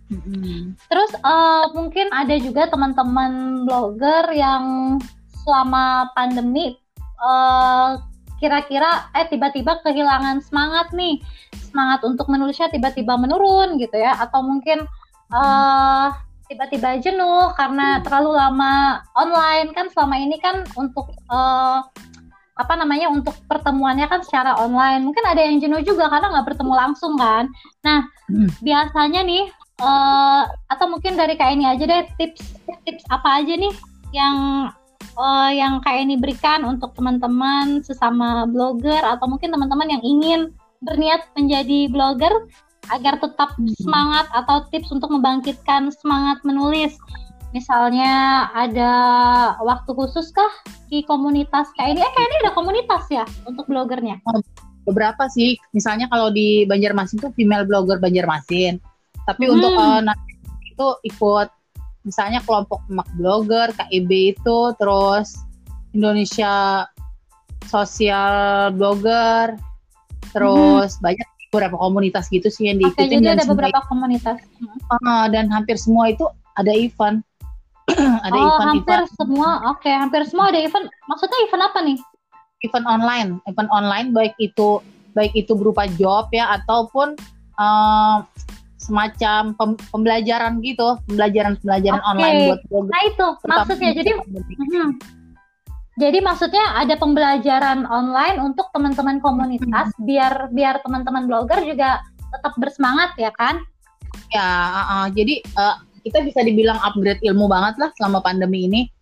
Hmm. 0.07 0.79
Terus 0.87 1.13
uh, 1.27 1.67
mungkin 1.75 2.07
ada 2.15 2.39
juga 2.39 2.71
teman-teman 2.71 3.67
blogger 3.67 4.31
yang 4.31 4.97
selama 5.43 6.11
pandemi 6.15 6.79
uh, 7.19 7.99
kira-kira 8.37 9.09
eh 9.17 9.27
tiba-tiba 9.27 9.81
kehilangan 9.81 10.45
semangat 10.45 10.93
nih 10.93 11.25
semangat 11.57 12.05
untuk 12.05 12.29
menulisnya 12.29 12.69
tiba-tiba 12.69 13.17
menurun 13.17 13.81
gitu 13.81 13.97
ya 13.97 14.15
atau 14.21 14.45
mungkin 14.45 14.85
uh, 15.33 16.13
tiba-tiba 16.47 17.03
jenuh 17.03 17.51
karena 17.59 18.03
terlalu 18.03 18.37
lama 18.39 19.03
online. 19.19 19.75
Kan 19.75 19.91
selama 19.91 20.17
ini 20.19 20.37
kan 20.39 20.63
untuk 20.79 21.11
uh, 21.31 21.83
apa 22.57 22.73
namanya 22.73 23.13
untuk 23.13 23.37
pertemuannya 23.47 24.09
kan 24.09 24.25
secara 24.25 24.57
online. 24.57 25.05
Mungkin 25.05 25.25
ada 25.27 25.43
yang 25.45 25.61
jenuh 25.61 25.83
juga 25.85 26.09
karena 26.09 26.33
nggak 26.33 26.47
bertemu 26.55 26.75
langsung 26.75 27.15
kan. 27.21 27.51
Nah 27.85 28.07
hmm. 28.31 28.63
biasanya 28.65 29.21
nih 29.27 29.45
uh, 29.81 30.43
atau 30.73 30.87
mungkin 30.89 31.19
dari 31.19 31.37
kayak 31.37 31.55
ini 31.57 31.65
aja 31.69 31.85
deh 31.85 32.05
tips 32.17 32.57
tips 32.85 33.05
apa 33.13 33.45
aja 33.45 33.53
nih 33.57 33.75
yang 34.15 34.69
uh, 35.21 35.51
yang 35.53 35.81
kayak 35.85 36.09
ini 36.09 36.17
berikan 36.17 36.65
untuk 36.65 36.97
teman-teman 36.97 37.85
sesama 37.85 38.49
blogger 38.49 39.05
atau 39.05 39.27
mungkin 39.29 39.53
teman-teman 39.53 39.99
yang 39.99 40.03
ingin 40.05 40.41
berniat 40.81 41.29
menjadi 41.37 41.89
blogger 41.89 42.33
agar 42.93 43.19
tetap 43.19 43.55
semangat 43.81 44.27
atau 44.31 44.67
tips 44.71 44.91
untuk 44.95 45.11
membangkitkan 45.11 45.91
semangat 45.91 46.43
menulis 46.47 46.95
misalnya 47.57 48.47
ada 48.53 48.93
waktu 49.65 49.91
khusus 49.97 50.29
kah 50.35 50.51
di 50.93 51.01
komunitas 51.09 51.73
kayak 51.79 51.97
ini? 51.97 52.01
Eh 52.05 52.13
kayak 52.13 52.29
ini 52.29 52.37
ada 52.45 52.53
komunitas 52.53 53.05
ya 53.09 53.25
untuk 53.49 53.65
blogernya? 53.65 54.21
Beberapa 54.85 55.27
sih, 55.33 55.57
misalnya 55.73 56.07
kalau 56.13 56.31
di 56.31 56.69
Banjarmasin 56.69 57.19
tuh 57.19 57.33
female 57.33 57.65
blogger 57.65 57.97
Banjarmasin. 57.97 58.77
Tapi 59.25 59.45
hmm. 59.49 59.55
untuk 59.57 59.73
uh, 59.75 60.05
itu 60.63 60.89
ikut 61.09 61.49
misalnya 62.07 62.45
kelompok 62.45 62.85
mak 62.93 63.09
blogger, 63.19 63.75
KIB 63.75 64.37
itu, 64.37 64.59
terus 64.79 65.43
Indonesia 65.91 66.87
Sosial 67.67 68.71
Blogger, 68.77 69.59
terus 70.31 71.01
hmm. 71.01 71.03
banyak 71.03 71.29
beberapa 71.51 71.77
komunitas 71.79 72.29
gitu 72.29 72.51
sih 72.51 72.69
yang 72.71 72.79
diikutin. 72.83 73.07
Oke, 73.07 73.13
jadi 73.13 73.27
ada 73.39 73.45
beberapa 73.47 73.79
komunitas. 73.87 74.39
Uh, 75.03 75.27
dan 75.31 75.47
hampir 75.51 75.79
semua 75.79 76.11
itu 76.11 76.27
ada 76.59 76.73
event. 76.75 77.23
ada 78.27 78.35
oh, 78.35 78.47
event 78.59 78.69
hampir 78.77 79.01
event. 79.01 79.15
semua. 79.15 79.49
Oke, 79.71 79.87
okay, 79.87 79.95
hampir 79.95 80.21
semua 80.27 80.51
ada 80.51 80.61
event. 80.61 80.87
Maksudnya 81.07 81.39
event 81.47 81.63
apa 81.65 81.79
nih? 81.83 81.99
Event 82.65 82.87
online, 82.89 83.31
event 83.47 83.71
online 83.71 84.11
baik 84.11 84.35
itu 84.43 84.81
baik 85.13 85.33
itu 85.33 85.53
berupa 85.57 85.89
job 85.97 86.29
ya 86.33 86.61
ataupun 86.61 87.17
uh, 87.57 88.25
semacam 88.77 89.57
pem 89.57 89.71
pembelajaran 89.91 90.61
gitu, 90.61 90.99
pembelajaran-pembelajaran 91.09 92.01
okay. 92.01 92.11
online 92.11 92.37
buat 92.49 92.61
blogger. 92.69 92.93
Nah 92.93 93.03
itu 93.09 93.27
maksudnya 93.49 93.91
jadi 93.97 94.11
jadi 95.97 96.21
maksudnya 96.21 96.77
ada 96.77 96.93
pembelajaran 97.01 97.89
online 97.89 98.37
untuk 98.37 98.69
teman-teman 98.77 99.17
komunitas 99.25 99.89
hmm. 99.97 100.05
biar 100.05 100.53
biar 100.53 100.85
teman-teman 100.85 101.25
blogger 101.25 101.65
juga 101.65 102.05
tetap 102.37 102.53
bersemangat 102.61 103.17
ya 103.17 103.33
kan? 103.33 103.65
Ya, 104.29 104.45
uh, 104.45 104.79
uh, 104.93 105.07
jadi 105.17 105.41
uh, 105.57 105.81
kita 106.05 106.21
bisa 106.21 106.45
dibilang 106.45 106.77
upgrade 106.85 107.25
ilmu 107.25 107.49
banget 107.49 107.81
lah 107.81 107.91
selama 107.97 108.21
pandemi 108.21 108.69
ini. 108.69 108.93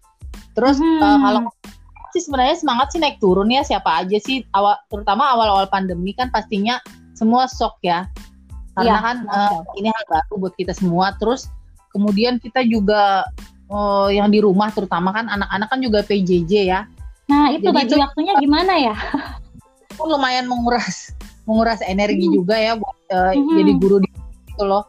Terus 0.54 0.78
hmm. 0.78 1.02
uh, 1.02 1.18
kalau 1.18 1.40
sih 2.14 2.22
sebenarnya 2.22 2.62
semangat 2.62 2.94
sih 2.94 3.02
naik 3.02 3.18
turun 3.18 3.50
ya 3.50 3.66
siapa 3.66 4.06
aja 4.06 4.14
sih 4.22 4.46
awal 4.54 4.78
terutama 4.86 5.34
awal-awal 5.34 5.66
pandemi 5.66 6.14
kan 6.14 6.30
pastinya 6.30 6.78
semua 7.18 7.50
shock 7.50 7.74
ya. 7.82 8.06
Karena 8.78 8.98
ya, 8.98 9.02
kan 9.02 9.16
uh, 9.26 9.66
ini 9.74 9.90
hal 9.90 10.04
baru 10.06 10.46
buat 10.46 10.54
kita 10.54 10.70
semua. 10.70 11.10
Terus 11.18 11.50
kemudian 11.90 12.38
kita 12.38 12.62
juga 12.62 13.26
uh, 13.70 14.08
yang 14.10 14.28
di 14.28 14.42
rumah 14.42 14.72
terutama 14.72 15.14
kan 15.14 15.28
anak-anak 15.28 15.68
kan 15.70 15.80
juga 15.80 16.00
PJJ 16.04 16.52
ya. 16.68 16.80
Nah, 17.24 17.48
itu 17.56 17.72
Jadi 17.72 17.76
bagi 17.76 17.94
itu, 17.96 18.02
waktunya 18.02 18.32
gimana 18.36 18.72
ya? 18.76 18.96
lumayan 20.02 20.50
menguras 20.50 21.14
menguras 21.44 21.78
energi 21.84 22.26
hmm. 22.26 22.34
juga 22.34 22.56
ya 22.58 22.72
buat 22.74 22.96
uh, 23.12 23.32
hmm. 23.36 23.56
jadi 23.62 23.72
guru 23.78 23.96
di 24.02 24.08
itu 24.50 24.64
loh 24.64 24.84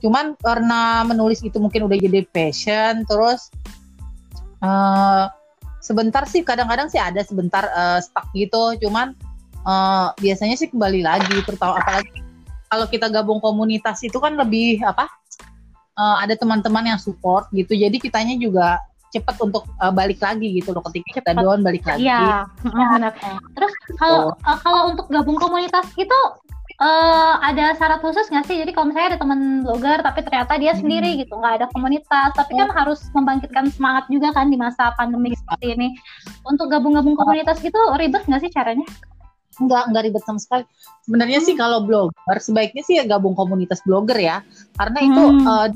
cuman 0.00 0.36
karena 0.38 1.02
menulis 1.04 1.40
itu 1.42 1.56
mungkin 1.58 1.88
udah 1.88 1.98
jadi 1.98 2.24
passion 2.30 3.02
terus 3.08 3.50
uh, 4.62 5.26
sebentar 5.82 6.22
sih 6.28 6.46
kadang-kadang 6.46 6.86
sih 6.86 7.00
ada 7.00 7.20
sebentar 7.26 7.66
uh, 7.74 7.98
stuck 7.98 8.28
gitu 8.36 8.76
cuman 8.86 9.16
uh, 9.66 10.14
biasanya 10.20 10.54
sih 10.54 10.70
kembali 10.70 11.02
lagi 11.02 11.36
terutama 11.42 11.80
apalagi 11.80 12.22
kalau 12.66 12.86
kita 12.86 13.06
gabung 13.08 13.40
komunitas 13.42 14.02
itu 14.04 14.18
kan 14.20 14.36
lebih 14.36 14.84
apa 14.84 15.10
uh, 15.96 16.16
ada 16.22 16.36
teman-teman 16.36 16.94
yang 16.94 17.00
support 17.00 17.48
gitu 17.50 17.72
jadi 17.72 17.96
kitanya 17.96 18.36
juga 18.38 18.78
cepat 19.14 19.36
untuk 19.40 19.64
uh, 19.80 19.92
balik 19.94 20.20
lagi 20.20 20.60
gitu 20.60 20.76
loh 20.76 20.84
ketika 20.90 21.22
kita 21.22 21.30
down 21.38 21.62
balik 21.64 21.86
lagi. 21.86 22.04
Iya, 22.04 22.44
benar. 22.60 23.14
Terus 23.56 23.72
kalau 23.96 24.34
uh, 24.34 24.58
kalau 24.60 24.92
untuk 24.92 25.06
gabung 25.08 25.38
komunitas 25.40 25.88
itu 25.96 26.18
uh, 26.82 27.34
ada 27.40 27.72
syarat 27.78 28.02
khusus 28.04 28.28
nggak 28.28 28.44
sih? 28.44 28.60
Jadi 28.60 28.70
kalau 28.74 28.92
misalnya 28.92 29.16
ada 29.16 29.20
teman 29.22 29.64
blogger 29.64 29.98
tapi 30.04 30.20
ternyata 30.26 30.52
dia 30.60 30.72
hmm. 30.76 30.80
sendiri 30.84 31.10
gitu, 31.22 31.32
nggak 31.38 31.62
ada 31.62 31.66
komunitas, 31.72 32.30
tapi 32.36 32.52
kan 32.58 32.68
oh. 32.68 32.74
harus 32.76 33.00
membangkitkan 33.16 33.72
semangat 33.72 34.04
juga 34.12 34.34
kan 34.36 34.50
di 34.52 34.58
masa 34.58 34.92
pandemi 34.98 35.32
seperti 35.32 35.66
ini. 35.78 35.88
Untuk 36.44 36.68
gabung-gabung 36.68 37.16
komunitas 37.16 37.62
gitu 37.62 37.78
ribet 37.96 38.26
nggak 38.28 38.42
sih 38.42 38.52
caranya? 38.52 38.86
Enggak, 39.56 39.88
enggak 39.88 40.02
ribet 40.08 40.22
sama 40.24 40.40
sekali. 40.40 40.64
Sebenarnya 41.08 41.38
hmm. 41.40 41.46
sih 41.46 41.54
kalau 41.56 41.78
blogger 41.84 42.38
sebaiknya 42.38 42.82
sih 42.84 42.94
ya 43.00 43.04
gabung 43.08 43.32
komunitas 43.32 43.80
blogger 43.86 44.18
ya. 44.20 44.44
Karena 44.76 44.98
itu 45.00 45.22
uh, 45.46 45.68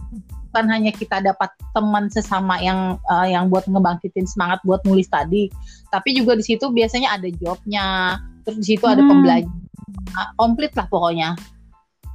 bukan 0.50 0.66
hanya 0.68 0.92
kita 0.92 1.22
dapat 1.22 1.48
teman 1.72 2.10
sesama 2.10 2.58
yang 2.60 2.98
uh, 3.08 3.24
yang 3.24 3.48
buat 3.48 3.64
ngebangkitin 3.70 4.26
semangat 4.26 4.58
buat 4.66 4.82
nulis 4.84 5.06
tadi, 5.06 5.48
tapi 5.94 6.12
juga 6.12 6.34
di 6.34 6.44
situ 6.44 6.68
biasanya 6.68 7.14
ada 7.14 7.30
jobnya, 7.38 8.18
terus 8.42 8.58
di 8.60 8.74
situ 8.74 8.84
hmm. 8.84 8.94
ada 8.98 9.02
pembelajaran 9.06 9.60
Ah, 10.14 10.30
komplit 10.34 10.72
lah 10.74 10.86
pokoknya. 10.90 11.38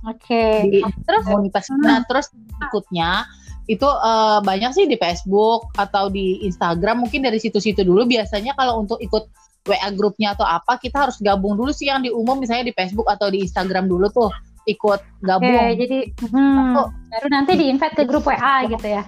Oke. 0.05 0.61
Okay. 0.67 0.83
Terus 0.83 1.23
komunitas 1.25 1.65
nah 1.81 2.03
terus 2.05 2.29
ikutnya 2.69 3.25
itu 3.65 3.85
uh, 3.85 4.39
banyak 4.45 4.71
sih 4.77 4.85
di 4.85 4.97
Facebook 4.97 5.73
atau 5.73 6.09
di 6.13 6.45
Instagram 6.45 7.01
mungkin 7.01 7.25
dari 7.25 7.41
situ-situ 7.41 7.81
dulu 7.81 8.05
biasanya 8.05 8.53
kalau 8.53 8.85
untuk 8.85 9.01
ikut 9.01 9.25
WA 9.65 9.89
grupnya 9.89 10.37
atau 10.37 10.45
apa 10.45 10.77
kita 10.77 11.09
harus 11.09 11.17
gabung 11.17 11.57
dulu 11.57 11.73
sih 11.73 11.89
yang 11.89 12.05
di 12.05 12.13
umum 12.13 12.37
misalnya 12.37 12.69
di 12.69 12.75
Facebook 12.77 13.09
atau 13.09 13.33
di 13.33 13.41
Instagram 13.41 13.89
dulu 13.89 14.05
tuh 14.13 14.29
ikut 14.69 15.01
gabung. 15.25 15.49
Oke, 15.49 15.77
jadi 15.81 15.97
hmm, 16.29 16.73
baru 17.09 17.27
nanti 17.29 17.51
di 17.57 17.65
invite 17.69 17.97
ke 17.97 18.03
grup 18.05 18.29
WA 18.29 18.65
gitu 18.69 18.85
ya. 18.85 19.05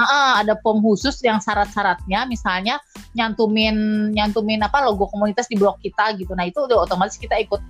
Uh, 0.00 0.40
ada 0.40 0.56
pom 0.56 0.80
khusus 0.80 1.18
yang 1.20 1.42
syarat-syaratnya 1.42 2.24
misalnya 2.24 2.80
nyantumin 3.12 4.08
nyantumin 4.14 4.62
apa 4.64 4.80
logo 4.80 5.10
komunitas 5.10 5.50
di 5.50 5.58
blog 5.58 5.76
kita 5.82 6.14
gitu. 6.16 6.32
Nah, 6.38 6.46
itu 6.46 6.62
udah 6.62 6.86
otomatis 6.86 7.18
kita 7.18 7.36
ikut 7.42 7.60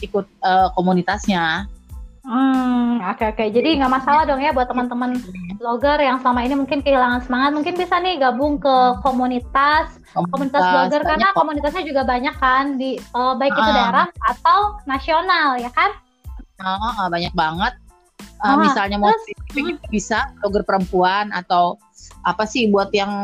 ikut 0.00 0.26
uh, 0.46 0.70
komunitasnya. 0.72 1.66
Hmm, 2.26 2.98
oke 3.06 3.22
okay, 3.22 3.26
oke. 3.30 3.38
Okay. 3.38 3.48
Jadi 3.54 3.78
nggak 3.78 3.92
masalah 4.02 4.26
dong 4.26 4.42
ya 4.42 4.50
buat 4.50 4.66
teman-teman 4.66 5.14
blogger 5.62 5.94
yang 6.02 6.18
selama 6.18 6.42
ini 6.42 6.58
mungkin 6.58 6.82
kehilangan 6.82 7.22
semangat, 7.22 7.54
mungkin 7.54 7.78
bisa 7.78 8.02
nih 8.02 8.18
gabung 8.18 8.58
ke 8.58 8.76
komunitas, 9.06 10.02
komunitas, 10.10 10.34
komunitas 10.34 10.62
blogger 10.66 11.02
karena 11.06 11.28
kok. 11.30 11.38
komunitasnya 11.38 11.84
juga 11.86 12.02
banyak 12.02 12.34
kan 12.42 12.74
di 12.74 12.98
uh, 13.14 13.38
baik 13.38 13.54
uh. 13.54 13.62
itu 13.62 13.70
ah. 13.70 13.76
daerah 13.78 14.06
atau 14.26 14.58
nasional 14.90 15.54
ya 15.62 15.70
kan? 15.70 15.94
Uh, 16.58 16.82
uh, 16.98 17.06
banyak 17.06 17.30
banget. 17.30 17.78
Uh, 18.42 18.46
uh, 18.50 18.56
misalnya 18.58 18.98
mau 18.98 19.14
terus, 19.54 19.78
bisa 19.86 20.26
blogger 20.42 20.66
perempuan 20.66 21.30
atau 21.30 21.78
apa 22.26 22.42
sih 22.42 22.66
buat 22.74 22.90
yang 22.90 23.14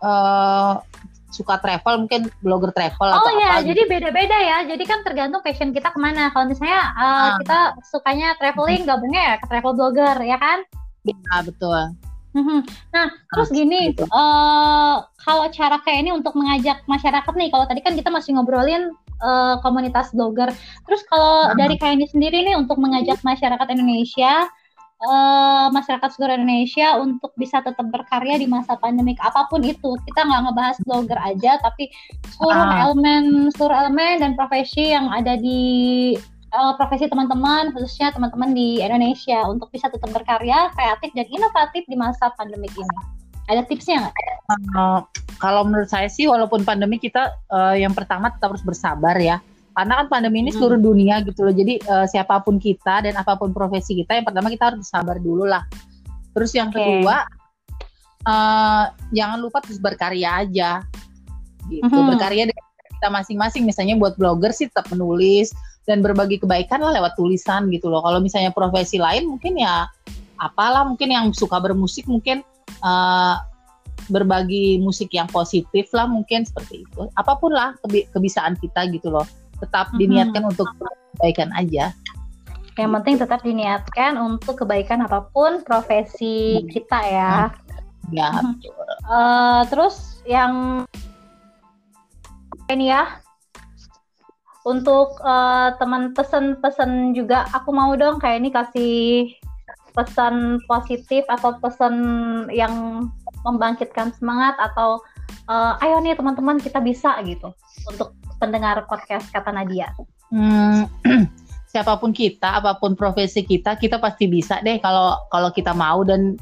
uh, 0.00 0.80
suka 1.28 1.60
travel 1.60 2.04
mungkin 2.06 2.32
blogger 2.40 2.72
travel 2.72 3.10
oh 3.12 3.20
atau 3.20 3.32
iya 3.36 3.60
jadi 3.60 3.84
gitu. 3.84 3.92
beda-beda 3.92 4.36
ya 4.36 4.58
jadi 4.64 4.84
kan 4.88 5.04
tergantung 5.04 5.44
passion 5.44 5.76
kita 5.76 5.92
ke 5.92 6.00
mana 6.00 6.32
kalau 6.32 6.48
misalnya 6.48 6.92
uh, 6.96 7.04
ah. 7.04 7.36
kita 7.44 7.58
sukanya 7.92 8.32
traveling 8.40 8.88
gabungnya 8.88 9.22
ya 9.22 9.34
ke 9.36 9.46
travel 9.46 9.76
blogger 9.76 10.16
ya 10.24 10.40
kan 10.40 10.64
iya 11.04 11.36
betul 11.44 11.92
mhm. 12.36 12.60
Nah, 12.92 13.08
terus 13.34 13.48
gini, 13.50 13.90
gitu. 13.90 14.04
uh, 14.12 15.00
kalau 15.24 15.48
cara 15.50 15.80
kayak 15.82 16.06
ini 16.06 16.10
untuk 16.12 16.36
mengajak 16.36 16.84
masyarakat 16.84 17.32
nih, 17.34 17.48
kalau 17.50 17.64
tadi 17.66 17.80
kan 17.80 17.96
kita 17.96 18.12
masih 18.12 18.36
ngobrolin 18.36 18.92
uh, 19.24 19.58
komunitas 19.64 20.12
blogger. 20.14 20.52
Terus 20.86 21.02
kalau 21.08 21.50
dari 21.56 21.74
kayak 21.80 21.98
ini 21.98 22.06
sendiri 22.06 22.38
nih 22.46 22.54
untuk 22.54 22.78
mengajak 22.78 23.18
masyarakat 23.24 23.66
Indonesia 23.74 24.46
uh, 25.04 25.66
masyarakat 25.70 26.08
seluruh 26.14 26.34
Indonesia 26.38 26.98
untuk 26.98 27.30
bisa 27.38 27.62
tetap 27.62 27.86
berkarya 27.90 28.38
di 28.38 28.46
masa 28.50 28.74
pandemik 28.78 29.18
apa 29.22 29.46
pun 29.46 29.62
itu 29.62 29.94
kita 30.08 30.26
nggak 30.26 30.42
ngebahas 30.50 30.76
blogger 30.86 31.18
aja 31.22 31.58
tapi 31.62 31.90
seluruh 32.34 32.66
uh. 32.66 32.82
elemen 32.88 33.50
seluruh 33.54 33.76
elemen 33.86 34.22
dan 34.22 34.32
profesi 34.34 34.90
yang 34.94 35.10
ada 35.14 35.38
di 35.38 36.14
uh, 36.54 36.74
profesi 36.74 37.06
teman-teman 37.06 37.70
khususnya 37.74 38.10
teman-teman 38.10 38.54
di 38.54 38.82
Indonesia 38.82 39.46
untuk 39.46 39.70
bisa 39.70 39.86
tetap 39.92 40.10
berkarya 40.10 40.72
kreatif 40.74 41.10
dan 41.14 41.26
inovatif 41.30 41.82
di 41.86 41.96
masa 41.96 42.34
pandemik 42.34 42.74
ini 42.74 42.98
ada 43.48 43.64
tipsnya 43.64 44.04
nggak? 44.04 44.14
Uh, 44.76 45.00
kalau 45.40 45.64
menurut 45.64 45.88
saya 45.88 46.10
sih 46.12 46.28
walaupun 46.28 46.68
pandemi 46.68 47.00
kita 47.00 47.32
uh, 47.48 47.72
yang 47.72 47.96
pertama 47.96 48.28
tetap 48.28 48.52
harus 48.52 48.60
bersabar 48.60 49.16
ya 49.16 49.40
karena 49.78 49.94
kan 50.02 50.06
pandemi 50.10 50.42
ini 50.42 50.50
seluruh 50.50 50.74
dunia 50.74 51.22
gitu 51.22 51.46
loh 51.46 51.54
jadi 51.54 51.78
uh, 51.86 52.06
siapa 52.10 52.42
pun 52.42 52.58
kita 52.58 53.06
dan 53.06 53.14
apa 53.14 53.38
pun 53.38 53.54
profesi 53.54 53.94
kita 53.94 54.18
yang 54.18 54.26
pertama 54.26 54.50
kita 54.50 54.74
harus 54.74 54.90
sabar 54.90 55.22
dulu 55.22 55.46
lah 55.46 55.62
terus 56.34 56.50
yang 56.50 56.74
okay. 56.74 56.82
kedua 56.82 57.22
uh, 58.26 58.90
jangan 59.14 59.38
lupa 59.38 59.62
terus 59.62 59.78
berkarya 59.78 60.42
aja 60.42 60.82
gitu 61.70 61.94
hmm. 61.94 62.10
berkarya 62.10 62.50
dengan 62.50 62.66
kita 62.98 63.08
masing-masing 63.14 63.62
misalnya 63.62 63.94
buat 63.94 64.18
blogger 64.18 64.50
sih 64.50 64.66
tetap 64.66 64.90
menulis 64.90 65.54
dan 65.86 66.02
berbagi 66.02 66.42
kebaikan 66.42 66.82
lah 66.82 66.98
lewat 66.98 67.14
tulisan 67.14 67.70
gitu 67.70 67.86
loh 67.86 68.02
kalau 68.02 68.18
misalnya 68.18 68.50
profesi 68.50 68.98
lain 68.98 69.30
mungkin 69.30 69.62
ya 69.62 69.86
apalah 70.42 70.82
mungkin 70.82 71.14
yang 71.14 71.30
suka 71.30 71.62
bermusik 71.62 72.02
mungkin 72.10 72.42
uh, 72.82 73.38
berbagi 74.10 74.80
musik 74.82 75.12
yang 75.14 75.28
positif 75.28 75.92
lah 75.92 76.08
mungkin 76.08 76.46
seperti 76.46 76.86
itu. 76.86 77.10
Apa 77.14 77.36
pun 77.36 77.52
lah 77.52 77.76
kebisaan 77.84 78.56
kita 78.56 78.88
gitu 78.94 79.12
loh. 79.12 79.26
Tetap 79.58 79.92
diniatkan 79.96 80.46
untuk 80.46 80.68
kebaikan 81.18 81.50
aja. 81.54 81.90
Yang 82.78 82.90
penting 83.00 83.14
tetap 83.18 83.40
diniatkan 83.42 84.14
untuk 84.16 84.62
kebaikan 84.62 85.02
apa 85.02 85.26
pun 85.34 85.66
profesi 85.66 86.62
hmm. 86.62 86.68
kita 86.70 87.00
ya. 87.02 87.32
Ya. 88.14 88.30
Hmm. 88.30 88.54
Uh, 89.10 89.62
terus 89.66 90.22
yang 90.24 90.86
ini 92.68 92.92
ya 92.92 93.18
untuk 94.68 95.16
uh, 95.24 95.72
teman 95.80 96.12
pesen-pesen 96.12 97.16
juga 97.16 97.48
aku 97.56 97.72
mau 97.72 97.96
dong 97.96 98.20
kayak 98.20 98.38
ini 98.44 98.50
kasih 98.52 99.32
pesan 99.96 100.60
positif 100.68 101.24
atau 101.26 101.56
pesan 101.58 101.96
yang 102.52 103.08
membangkitkan 103.42 104.12
semangat 104.14 104.54
atau 104.60 105.00
uh, 105.48 105.80
ayo 105.80 105.98
nih 106.04 106.14
teman-teman 106.14 106.60
kita 106.60 106.78
bisa 106.84 107.16
gitu 107.24 107.50
untuk 107.88 108.14
pendengar 108.38 108.86
podcast 108.86 109.28
kata 109.34 109.50
Nadia. 109.50 109.90
Hmm, 110.30 110.86
siapa 111.72 111.98
pun 111.98 112.14
kita, 112.14 112.62
apa 112.62 112.78
pun 112.78 112.94
profesi 112.94 113.42
kita, 113.44 113.74
kita 113.76 113.98
pasti 113.98 114.30
bisa 114.30 114.62
deh 114.62 114.78
kalau 114.78 115.18
kalau 115.28 115.50
kita 115.50 115.74
mau 115.74 116.06
dan 116.06 116.38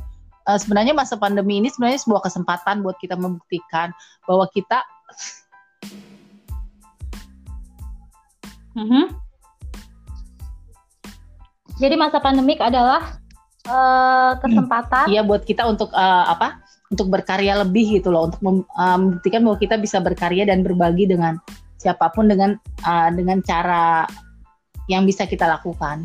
uh, 0.47 0.59
sebenarnya 0.61 0.95
masa 0.95 1.17
pandemi 1.17 1.59
ini 1.59 1.73
sebenarnya 1.73 2.05
sebuah 2.05 2.23
kesempatan 2.29 2.85
buat 2.85 3.01
kita 3.01 3.19
membuktikan 3.19 3.91
bahwa 4.29 4.47
kita 4.53 4.85
Mm 8.77 8.87
-hmm. 8.93 9.05
Jadi 11.81 11.95
masa 11.97 12.21
pandemik 12.21 12.61
adalah 12.61 13.21
uh, 13.69 14.33
kesempatan. 14.41 15.09
Iya, 15.09 15.25
buat 15.25 15.45
kita 15.45 15.65
untuk 15.69 15.93
uh, 15.93 16.25
apa? 16.29 16.61
Untuk 16.89 17.09
berkarya 17.09 17.61
lebih 17.65 18.01
gitu 18.01 18.13
loh, 18.13 18.29
untuk 18.29 18.41
uh, 18.45 18.97
membuktikan 18.97 19.41
bahwa 19.45 19.57
kita 19.57 19.77
bisa 19.81 19.97
berkarya 20.01 20.45
dan 20.45 20.61
berbagi 20.61 21.09
dengan 21.09 21.37
siapa 21.87 22.11
pun 22.11 22.27
dengan 22.27 22.59
uh, 22.83 23.09
dengan 23.15 23.39
cara 23.47 24.03
yang 24.91 25.07
bisa 25.07 25.23
kita 25.23 25.47
lakukan. 25.47 26.03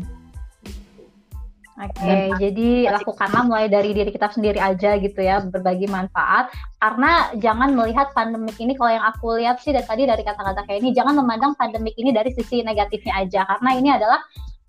Oke, 1.82 1.98
okay, 1.98 2.30
jadi 2.38 2.94
lakukanlah 2.94 3.42
mulai 3.48 3.66
dari 3.66 3.90
diri 3.90 4.14
kita 4.14 4.30
sendiri 4.30 4.60
aja 4.62 4.94
gitu 5.02 5.18
ya, 5.18 5.42
berbagi 5.42 5.90
manfaat. 5.90 6.52
Karena 6.78 7.34
jangan 7.42 7.74
melihat 7.74 8.14
pandemik 8.14 8.54
ini, 8.62 8.78
kalau 8.78 8.92
yang 8.92 9.02
aku 9.02 9.40
lihat 9.42 9.58
sih 9.58 9.74
dari 9.74 9.82
tadi 9.82 10.06
dari 10.06 10.22
kata-kata 10.22 10.62
kayak 10.68 10.78
ini, 10.78 10.94
jangan 10.94 11.18
memandang 11.18 11.58
pandemik 11.58 11.96
ini 11.98 12.14
dari 12.14 12.30
sisi 12.38 12.62
negatifnya 12.62 13.26
aja, 13.26 13.42
karena 13.48 13.70
ini 13.74 13.88
adalah 13.88 14.20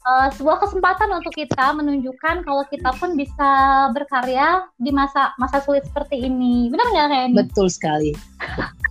uh, 0.08 0.32
sebuah 0.34 0.64
kesempatan 0.64 1.12
untuk 1.14 1.36
kita 1.36 1.76
menunjukkan 1.76 2.48
kalau 2.48 2.64
kita 2.72 2.90
pun 2.98 3.14
bisa 3.20 3.52
berkarya 3.92 4.66
di 4.80 4.90
masa 4.90 5.36
masa 5.38 5.60
sulit 5.62 5.84
seperti 5.86 6.24
ini. 6.24 6.72
Benar 6.72 6.88
nggak 6.88 7.08
kayak 7.14 7.30
Betul 7.36 7.68
sekali. 7.68 8.16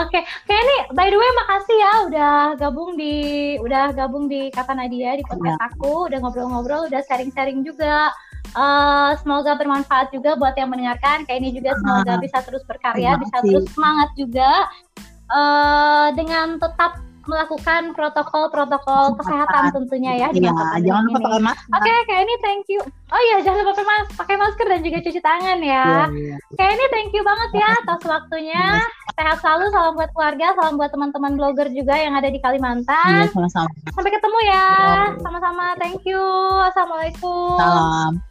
Oke, 0.00 0.22
okay. 0.22 0.58
ini 0.58 0.76
by 0.94 1.06
the 1.10 1.18
way 1.18 1.30
makasih 1.44 1.76
ya 1.78 1.92
udah 2.06 2.34
gabung 2.58 2.98
di 2.98 3.14
udah 3.62 3.94
gabung 3.94 4.26
di 4.26 4.50
Kata 4.50 4.74
Nadia 4.74 5.18
di 5.18 5.24
podcast 5.26 5.58
ya. 5.58 5.66
aku, 5.70 6.10
udah 6.10 6.18
ngobrol-ngobrol, 6.22 6.86
udah 6.90 7.02
sharing-sharing 7.06 7.62
juga. 7.62 8.10
Uh, 8.50 9.14
semoga 9.22 9.54
bermanfaat 9.54 10.10
juga 10.10 10.34
buat 10.34 10.58
yang 10.58 10.74
mendengarkan. 10.74 11.22
Kayak 11.26 11.38
ini 11.46 11.50
juga 11.54 11.70
semoga 11.78 12.12
bisa 12.18 12.38
terus 12.42 12.62
berkarya, 12.66 13.18
bisa 13.22 13.36
terus 13.46 13.66
semangat 13.70 14.10
juga 14.18 14.50
uh, 15.30 16.08
dengan 16.18 16.58
tetap 16.58 16.98
melakukan 17.30 17.94
protokol-protokol 17.94 19.14
kesehatan 19.22 19.70
tentunya 19.70 20.26
ya 20.26 20.28
di 20.34 20.42
masa 20.42 20.82
jangan 20.82 21.02
lupa 21.06 21.18
pakai 21.22 21.42
masker. 21.46 21.70
Oke, 21.70 21.86
okay, 21.86 21.98
kayak 22.10 22.22
ini 22.26 22.34
thank 22.42 22.64
you. 22.66 22.80
Oh 23.10 23.20
iya, 23.30 23.36
jangan 23.46 23.62
lupa 23.62 23.72
pakai 23.78 23.86
masker, 23.86 24.14
pakai 24.18 24.36
masker 24.36 24.66
dan 24.66 24.80
juga 24.82 24.98
cuci 25.06 25.20
tangan 25.22 25.58
ya. 25.62 25.86
Yeah, 25.86 26.06
yeah. 26.10 26.38
Kayak 26.58 26.72
ini 26.74 26.84
thank 26.90 27.10
you 27.14 27.22
banget 27.22 27.50
ya 27.54 27.68
atas 27.86 28.00
waktunya. 28.02 28.66
Sehat 29.14 29.36
selalu, 29.38 29.64
salam 29.70 29.92
buat 29.94 30.10
keluarga, 30.10 30.46
salam 30.58 30.74
buat 30.74 30.90
teman-teman 30.90 31.32
blogger 31.38 31.68
juga 31.70 31.94
yang 31.94 32.18
ada 32.18 32.26
di 32.26 32.42
Kalimantan. 32.42 33.26
Yeah, 33.26 33.30
sama-sama. 33.30 33.70
Sampai 33.94 34.10
ketemu 34.10 34.38
ya. 34.50 34.66
Sama-sama. 35.22 35.64
Thank 35.78 36.02
you. 36.08 36.22
Assalamualaikum. 36.66 37.58
Salam. 37.58 38.29